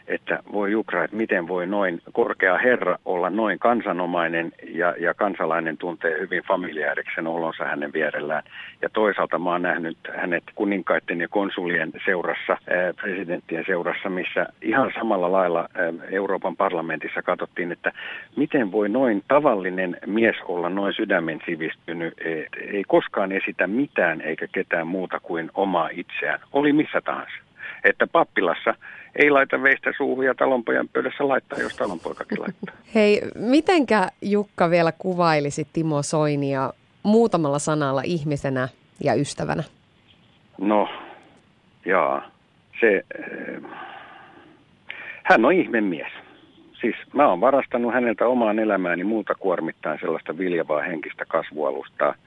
[0.09, 5.77] että voi Jukra, että miten voi noin korkea herra olla noin kansanomainen ja, ja kansalainen
[5.77, 8.43] tuntee hyvin familiääriksen olonsa hänen vierellään.
[8.81, 12.57] Ja toisaalta mä oon nähnyt hänet kuninkaiden ja konsulien seurassa,
[13.01, 15.69] presidenttien seurassa, missä ihan samalla lailla
[16.11, 17.91] Euroopan parlamentissa katsottiin, että
[18.35, 22.13] miten voi noin tavallinen mies olla noin sydämen sivistynyt,
[22.73, 27.48] ei koskaan esitä mitään eikä ketään muuta kuin omaa itseään, oli missä tahansa.
[27.83, 28.73] Että pappilassa
[29.15, 32.75] ei laita veistä suuhun ja talonpojan pöydässä laittaa, jos talonpoikakin laittaa.
[32.95, 36.73] Hei, mitenkä Jukka vielä kuvailisi Timo Soinia
[37.03, 38.67] muutamalla sanalla ihmisenä
[39.03, 39.63] ja ystävänä?
[40.57, 40.89] No,
[41.85, 42.29] jaa.
[42.79, 43.71] Se, äh,
[45.23, 46.11] hän on ihmemies.
[46.81, 52.15] Siis mä oon varastanut häneltä omaan elämääni muuta kuormittaa sellaista viljavaa henkistä kasvualustaa–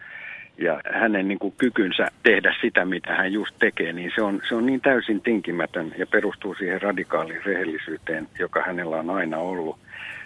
[0.59, 4.55] ja hänen niin kuin kykynsä tehdä sitä, mitä hän just tekee, niin se on, se
[4.55, 9.78] on niin täysin tinkimätön ja perustuu siihen radikaaliin rehellisyyteen, joka hänellä on aina ollut.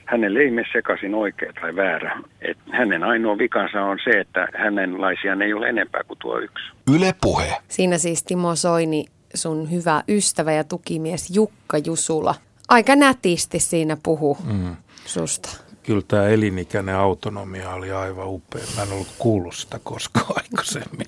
[0.04, 2.18] Hänelle ei mene sekaisin oikea tai väärä.
[2.40, 6.64] Et hänen ainoa vikansa on se, että hänenlaisia ei ole enempää kuin tuo yksi.
[6.94, 7.56] Yle puhe.
[7.68, 9.04] Siinä siis Timo Soini,
[9.34, 12.34] sun hyvä ystävä ja tukimies Jukka Jusula.
[12.68, 14.76] Aika nätisti siinä puhu mm.
[15.04, 18.62] susta kyllä tämä elinikäinen autonomia oli aivan upea.
[18.76, 21.06] Mä en ollut kuullut sitä koskaan aikaisemmin.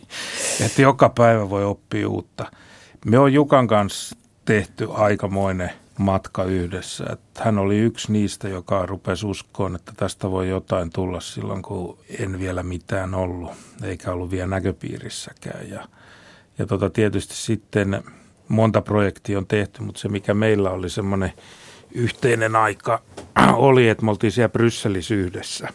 [0.66, 2.50] Että joka päivä voi oppia uutta.
[3.06, 7.04] Me on Jukan kanssa tehty aikamoinen matka yhdessä.
[7.12, 11.98] Että hän oli yksi niistä, joka rupesi uskoon, että tästä voi jotain tulla silloin, kun
[12.18, 13.52] en vielä mitään ollut,
[13.82, 15.70] eikä ollut vielä näköpiirissäkään.
[15.70, 15.88] Ja,
[16.58, 18.02] ja tota, tietysti sitten
[18.48, 21.32] monta projektia on tehty, mutta se mikä meillä oli semmoinen–
[21.92, 23.02] yhteinen aika
[23.52, 25.68] oli, että me oltiin siellä Brysselissä yhdessä.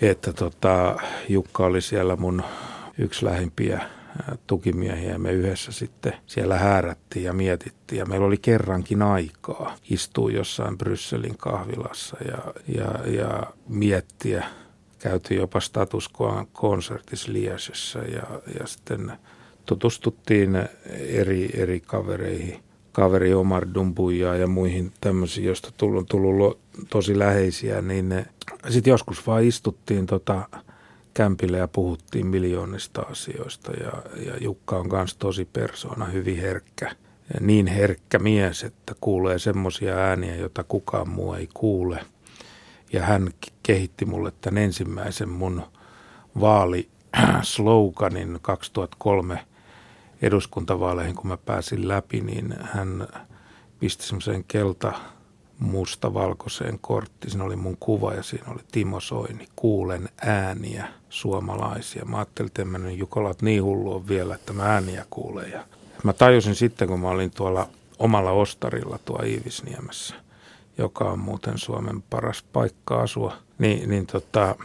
[0.00, 0.96] Että tota,
[1.28, 2.42] Jukka oli siellä mun
[2.98, 3.80] yksi lähimpiä
[4.46, 7.98] tukimiehiä ja me yhdessä sitten siellä häärättiin ja mietittiin.
[7.98, 12.38] Ja meillä oli kerrankin aikaa istua jossain Brysselin kahvilassa ja,
[12.74, 14.46] ja, ja miettiä.
[14.98, 16.10] Käytiin jopa status
[16.52, 19.12] konsertissa Liesessä ja, ja sitten
[19.66, 20.56] tutustuttiin
[21.08, 22.60] eri, eri kavereihin
[22.96, 26.58] kaveri Omar Dumbuja ja muihin tämmöisiin, joista tullut, tullut
[26.90, 28.26] tosi läheisiä, niin
[28.68, 30.48] sitten joskus vaan istuttiin tota
[31.14, 33.92] kämpille ja puhuttiin miljoonista asioista ja,
[34.26, 36.96] ja Jukka on myös tosi persoona, hyvin herkkä.
[37.40, 42.00] Niin herkkä mies, että kuulee semmoisia ääniä, joita kukaan muu ei kuule.
[42.92, 43.30] Ja hän
[43.62, 45.62] kehitti mulle tämän ensimmäisen mun
[46.40, 46.88] vaali
[47.42, 49.46] sloganin 2003
[50.22, 53.08] eduskuntavaaleihin, kun mä pääsin läpi, niin hän
[53.80, 54.92] pisti semmoiseen kelta
[55.58, 57.30] musta valkoiseen korttiin.
[57.30, 59.48] Siinä oli mun kuva ja siinä oli Timo Soini.
[59.56, 62.04] Kuulen ääniä suomalaisia.
[62.04, 65.50] Mä ajattelin, että en mä nyt Jukolat niin hullu vielä, että mä ääniä kuulen.
[65.50, 65.64] Ja
[66.04, 70.14] mä tajusin sitten, kun mä olin tuolla omalla ostarilla tuo Iivisniemessä,
[70.78, 74.56] joka on muuten Suomen paras paikka asua, niin, niin tota,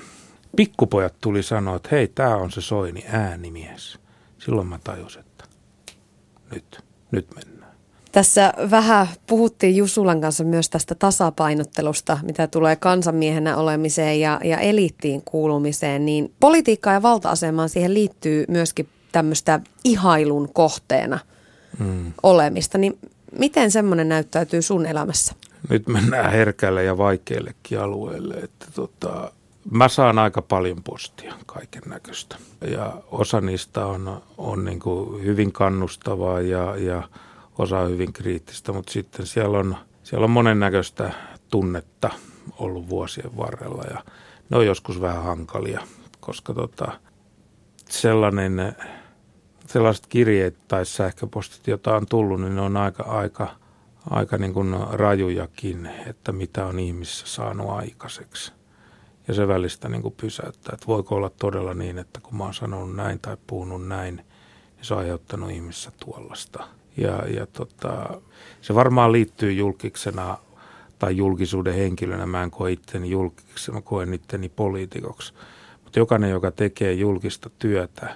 [0.55, 3.99] pikkupojat tuli sanoa, että hei, tää on se Soini äänimies.
[4.39, 5.23] Silloin mä tajusin,
[6.51, 7.50] nyt, nyt mennään.
[8.11, 15.21] Tässä vähän puhuttiin Jusulan kanssa myös tästä tasapainottelusta, mitä tulee kansanmiehenä olemiseen ja, ja eliittiin
[15.25, 21.19] kuulumiseen, niin politiikka ja valta-asemaan siihen liittyy myöskin tämmöistä ihailun kohteena
[21.77, 22.13] hmm.
[22.23, 22.77] olemista.
[22.77, 22.99] Niin
[23.39, 25.35] miten semmoinen näyttäytyy sun elämässä?
[25.69, 29.31] Nyt mennään herkälle ja vaikeillekin alueelle, että tota,
[29.71, 32.35] Mä saan aika paljon postia kaiken näköistä
[32.71, 34.79] ja osa niistä on, on niin
[35.23, 37.03] hyvin kannustavaa ja, ja
[37.57, 41.13] osa on hyvin kriittistä, mutta sitten siellä on, siellä on monennäköistä
[41.47, 42.09] tunnetta
[42.57, 44.03] ollut vuosien varrella ja
[44.49, 45.81] ne on joskus vähän hankalia,
[46.19, 46.91] koska tota,
[47.89, 48.75] sellainen,
[49.67, 53.47] sellaiset kirjeet tai sähköpostit, joita on tullut, niin ne on aika, aika,
[54.09, 58.53] aika niin kuin rajujakin, että mitä on ihmisissä saanut aikaiseksi
[59.27, 60.73] ja se välistä niin kuin pysäyttää.
[60.73, 64.25] Että voiko olla todella niin, että kun mä oon sanonut näin tai puhunut näin, niin
[64.85, 66.67] se on aiheuttanut ihmissä tuollaista.
[67.01, 68.21] Ja, ja tota,
[68.61, 70.37] se varmaan liittyy julkiksena
[70.99, 72.25] tai julkisuuden henkilönä.
[72.25, 75.33] Mä en koe itteni julkiksi, mä koen itteni poliitikoksi.
[75.83, 78.15] Mutta jokainen, joka tekee julkista työtä,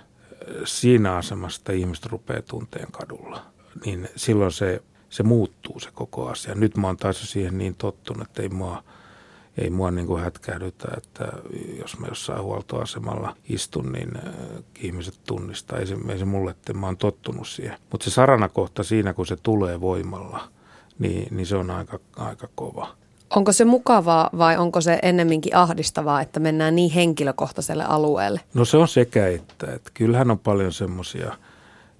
[0.65, 3.45] siinä asemassa, ihmiset rupeaa tunteen kadulla,
[3.85, 6.55] niin silloin se, se muuttuu se koko asia.
[6.55, 8.83] Nyt mä oon taas siihen niin tottunut, että ei mua,
[9.57, 11.27] ei mua niin kuin hätkähdytä, että
[11.79, 14.33] jos mä jossain huoltoasemalla istun, niin äh,
[14.79, 15.79] ihmiset tunnistaa.
[15.79, 17.77] Ei se, ei se mulle, että mä oon tottunut siihen.
[17.91, 20.47] Mutta se saranakohta siinä, kun se tulee voimalla,
[20.99, 22.87] niin, niin se on aika, aika kova.
[23.35, 28.41] Onko se mukavaa vai onko se ennemminkin ahdistavaa, että mennään niin henkilökohtaiselle alueelle?
[28.53, 29.73] No se on sekä että.
[29.73, 31.37] että kyllähän on paljon semmoisia,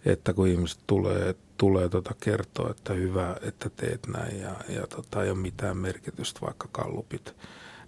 [0.05, 5.23] että kun ihmiset tulee, tulee tota kertoa, että hyvä, että teet näin ja, ja tota,
[5.23, 7.35] ei ole mitään merkitystä, vaikka kallupit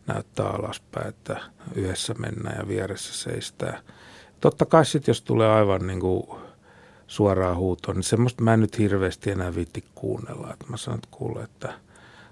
[0.08, 1.42] näyttää alaspäin, että
[1.76, 3.82] yhdessä mennään ja vieressä seistää.
[4.42, 6.28] Totta kai sitten, jos tulee aivan niin kuin
[7.08, 10.54] suoraan huutoon, niin semmoista mä en nyt hirveästi enää viitti kuunnella.
[10.54, 11.74] Että mä sanon, että kuule, että–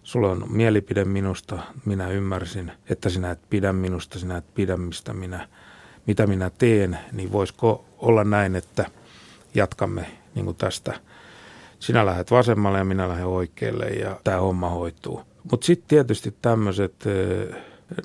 [0.06, 5.14] sulla on mielipide minusta, minä ymmärsin, että sinä et pidä minusta, sinä et pidä mistä
[5.14, 5.48] minä,
[6.06, 8.86] mitä minä teen, niin voisiko olla näin, että
[9.56, 10.06] jatkamme
[10.36, 11.00] niin kuin tästä.
[11.80, 15.22] Sinä lähdet vasemmalle ja minä lähden oikealle ja tämä homma hoituu.
[15.52, 17.04] Mutta sitten tietysti tämmöiset,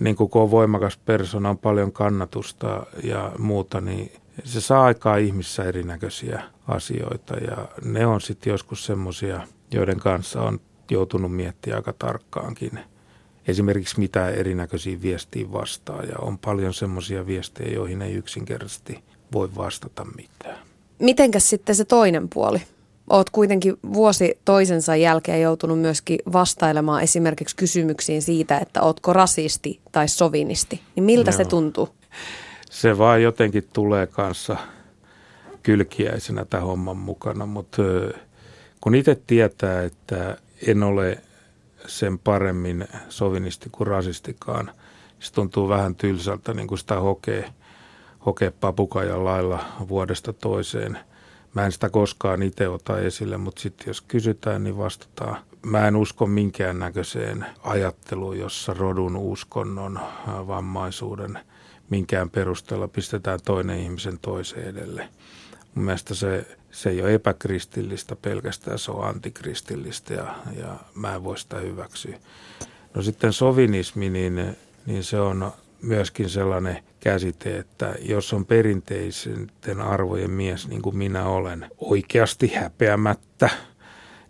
[0.01, 4.13] niin kun on voimakas persona, on paljon kannatusta ja muuta, niin
[4.45, 9.41] se saa aikaa ihmissä erinäköisiä asioita ja ne on sitten joskus semmoisia,
[9.73, 10.61] joiden kanssa on
[10.91, 12.81] joutunut miettimään aika tarkkaankin
[13.49, 20.07] esimerkiksi mitä erinäköisiä viestiä vastaa ja on paljon semmoisia viestejä, joihin ei yksinkertaisesti voi vastata
[20.17, 20.59] mitään.
[20.99, 22.63] Mitenkäs sitten se toinen puoli?
[23.11, 30.09] Oot kuitenkin vuosi toisensa jälkeen joutunut myöskin vastailemaan esimerkiksi kysymyksiin siitä, että ootko rasisti tai
[30.09, 30.81] sovinisti.
[30.97, 31.37] Niin miltä Joo.
[31.37, 31.89] se tuntuu?
[32.71, 34.57] Se vaan jotenkin tulee kanssa
[35.63, 37.83] kylkiäisenä tämän homman mukana, mutta
[38.81, 40.37] kun itse tietää, että
[40.67, 41.19] en ole
[41.87, 44.71] sen paremmin sovinisti kuin rasistikaan.
[45.21, 47.51] Se tuntuu vähän tylsältä, niin kuin sitä hokee,
[48.27, 50.99] hokee papukajan lailla vuodesta toiseen.
[51.55, 55.37] Mä en sitä koskaan itse ota esille, mutta sitten jos kysytään, niin vastataan.
[55.67, 61.39] Mä en usko minkäännäköiseen ajatteluun, jossa rodun, uskonnon, vammaisuuden,
[61.91, 65.09] minkään perusteella pistetään toinen ihmisen toiseen edelle.
[65.75, 71.25] Mun mielestä se se ei ole epäkristillistä pelkästään, se on antikristillistä ja, ja mä en
[71.25, 72.19] voi sitä hyväksyä.
[72.95, 79.51] No sitten sovinismi, niin, niin se on myöskin sellainen käsite, että jos on perinteisen
[79.85, 83.51] arvojen mies, niin kuin minä olen, oikeasti häpeämättä,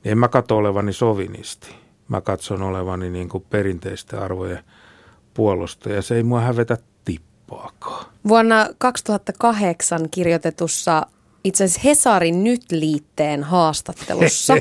[0.04, 1.74] niin en mä katso olevani sovinisti.
[2.08, 4.64] Mä katson olevani niin kuin perinteisten arvojen
[5.34, 6.02] puolustaja.
[6.02, 8.06] Se ei mua hävetä tippaakaan.
[8.28, 11.06] Vuonna 2008 kirjoitetussa
[11.44, 14.54] itse asiassa Hesarin Nyt-liitteen haastattelussa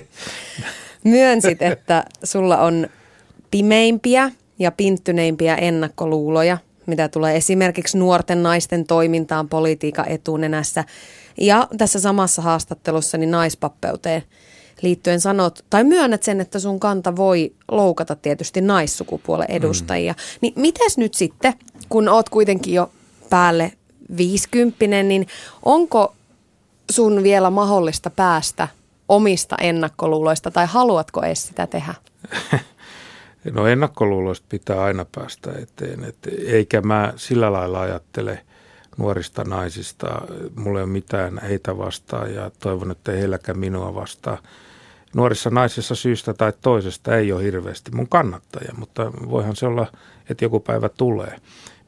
[1.03, 2.87] myönsit, että sulla on
[3.51, 6.57] pimeimpiä ja pinttyneimpiä ennakkoluuloja,
[6.89, 10.83] mitä tulee esimerkiksi nuorten naisten toimintaan politiikan etunenässä.
[11.37, 14.23] Ja tässä samassa haastattelussa niin naispappeuteen
[14.81, 20.13] liittyen sanot, tai myönnät sen, että sun kanta voi loukata tietysti naissukupuolen edustajia.
[20.13, 20.37] Mm.
[20.41, 21.53] Niin mites nyt sitten,
[21.89, 22.91] kun oot kuitenkin jo
[23.29, 23.71] päälle
[24.17, 25.27] viisikymppinen, niin
[25.65, 26.15] onko
[26.91, 28.67] sun vielä mahdollista päästä
[29.09, 31.95] omista ennakkoluuloista tai haluatko edes sitä tehdä?
[33.51, 38.45] No ennakkoluuloista pitää aina päästä eteen, Et eikä mä sillä lailla ajattele
[38.97, 40.21] nuorista naisista.
[40.55, 44.37] Mulla ei ole mitään heitä vastaan ja toivon, että ei heilläkään minua vastaan.
[45.13, 49.87] Nuorissa naisissa syystä tai toisesta ei ole hirveästi mun kannattaja, mutta voihan se olla,
[50.29, 51.35] että joku päivä tulee.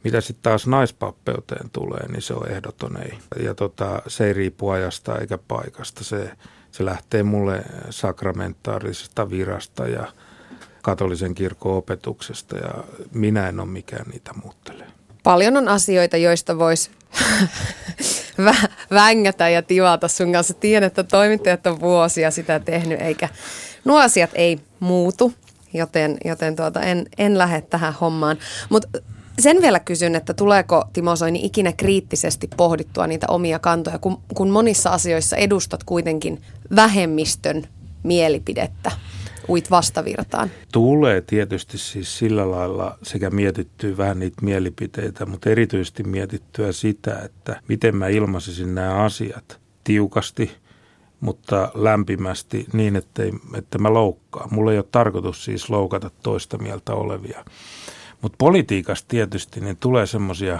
[0.03, 3.17] Mitä sitten taas naispappeuteen tulee, niin se on ehdoton ei.
[3.43, 6.03] Ja tota, se ei riipu ajasta eikä paikasta.
[6.03, 6.31] Se,
[6.71, 10.07] se lähtee mulle sakramentaarisesta virasta ja
[10.81, 14.87] katolisen kirkon opetuksesta ja minä en ole mikään niitä muuttelee.
[15.23, 16.89] Paljon on asioita, joista voisi
[18.93, 20.53] vängätä ja tivata sun kanssa.
[20.53, 23.29] Tiedän, että toimittajat on vuosia sitä tehnyt, eikä
[23.85, 25.33] nuo asiat ei muutu,
[25.73, 28.37] joten, joten tuota, en, en lähde tähän hommaan.
[28.69, 28.87] Mutta
[29.39, 34.49] sen vielä kysyn, että tuleeko Timo Soini ikinä kriittisesti pohdittua niitä omia kantoja, kun, kun
[34.49, 36.41] monissa asioissa edustat kuitenkin
[36.75, 37.67] vähemmistön
[38.03, 38.91] mielipidettä
[39.49, 40.51] uit vastavirtaan?
[40.71, 47.61] Tulee tietysti siis sillä lailla sekä mietittyä vähän niitä mielipiteitä, mutta erityisesti mietittyä sitä, että
[47.67, 50.51] miten mä ilmaisisin nämä asiat tiukasti,
[51.19, 54.53] mutta lämpimästi niin, ettei, että mä loukkaan.
[54.53, 57.45] Mulla ei ole tarkoitus siis loukata toista mieltä olevia.
[58.21, 60.59] Mutta politiikasta tietysti niin tulee semmoisia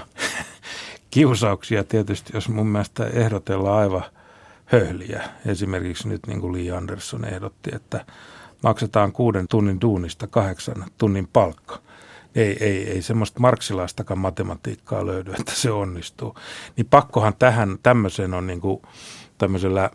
[1.12, 4.04] kiusauksia tietysti, jos mun mielestä ehdotellaan aivan
[4.66, 5.24] höhliä.
[5.46, 8.06] Esimerkiksi nyt niin kuin Lee Anderson ehdotti, että
[8.64, 11.80] maksetaan kuuden tunnin duunista kahdeksan tunnin palkka.
[12.36, 16.36] Ei, ei, ei semmoista marksilaistakaan matematiikkaa löydy, että se onnistuu.
[16.78, 18.82] Niin pakkohan tähän tämmöiseen on niin kuin
[19.38, 19.90] tämmöisellä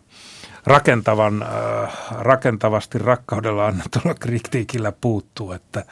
[0.65, 5.85] rakentavan, äh, rakentavasti rakkaudella annetulla kritiikillä puuttuu, että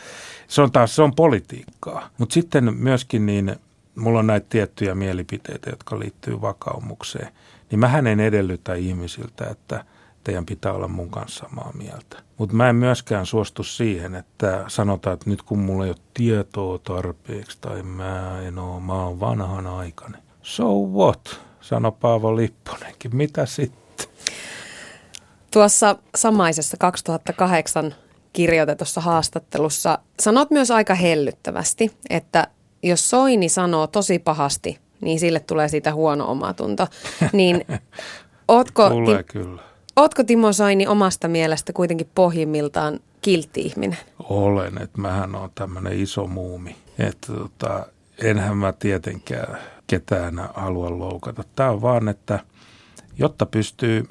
[0.48, 2.10] se on taas se on politiikkaa.
[2.18, 3.56] Mutta sitten myöskin niin,
[3.96, 7.28] mulla on näitä tiettyjä mielipiteitä, jotka liittyy vakaumukseen,
[7.72, 9.86] niin mä en edellytä ihmisiltä, että
[10.26, 12.18] teidän pitää olla mun kanssa samaa mieltä.
[12.38, 16.80] Mutta mä en myöskään suostu siihen, että sanotaan, että nyt kun mulla ei ole tietoa
[16.80, 20.18] tarpeeksi tai mä en ole, mä oon vanhan aikana.
[20.42, 21.40] So what?
[21.62, 23.16] Sano Paavo Lipponenkin.
[23.16, 24.08] Mitä sitten?
[25.52, 27.96] Tuossa samaisessa 2008
[28.34, 32.48] kirjoitetussa haastattelussa sanot myös aika hellyttävästi, että
[32.84, 36.88] jos Soini sanoo tosi pahasti, niin sille tulee siitä huono omatunto.
[37.34, 37.66] Niin
[38.48, 39.62] ootko, Tulee ti- kyllä.
[39.96, 43.98] Ootko Timo Soini omasta mielestä kuitenkin pohjimmiltaan kiltti ihminen?
[44.30, 46.76] Olen, että mähän on tämmöinen iso muumi.
[47.00, 47.86] Että tota,
[48.24, 51.44] enhän mä tietenkään ketään halua loukata.
[51.56, 52.40] Tämä on vaan, että
[53.18, 54.10] jotta pystyy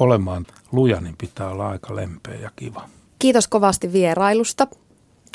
[0.00, 2.88] olemaan luja, niin pitää olla aika lempeä ja kiva.
[3.18, 4.66] Kiitos kovasti vierailusta.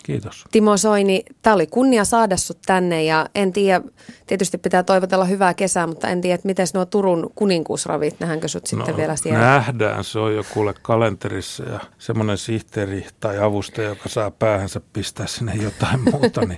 [0.04, 0.45] Kiitos.
[0.51, 3.82] Timo Soini, tämä oli kunnia saada sut tänne ja en tiedä,
[4.28, 8.68] tietysti pitää toivotella hyvää kesää, mutta en tiedä, että miten nuo Turun kuninkuusravit, nähdäänkö sut
[8.68, 9.39] sitten vielä siellä?
[9.39, 15.28] Nähdään, se on jo kuule kalenterissa ja semmoinen sihteeri tai avustaja, joka saa päähänsä pistää
[15.28, 16.58] sinne jotain muuta, niin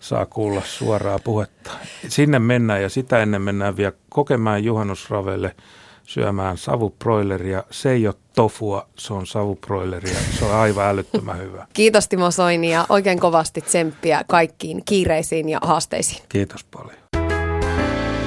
[0.00, 1.70] saa kuulla suoraa puhetta.
[2.08, 5.54] Sinne mennään ja sitä ennen mennään vielä kokemaan juhannusravelle
[6.08, 7.64] syömään savuproileria.
[7.70, 10.18] Se ei ole tofua, se on savuproileria.
[10.38, 11.66] Se on aivan älyttömän hyvä.
[11.72, 16.22] Kiitos Timo Soini ja oikein kovasti tsemppiä kaikkiin kiireisiin ja haasteisiin.
[16.28, 16.98] Kiitos paljon.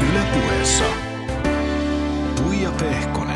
[0.09, 0.83] Yle puheessa.
[2.35, 3.30] Tuija Pehkonen.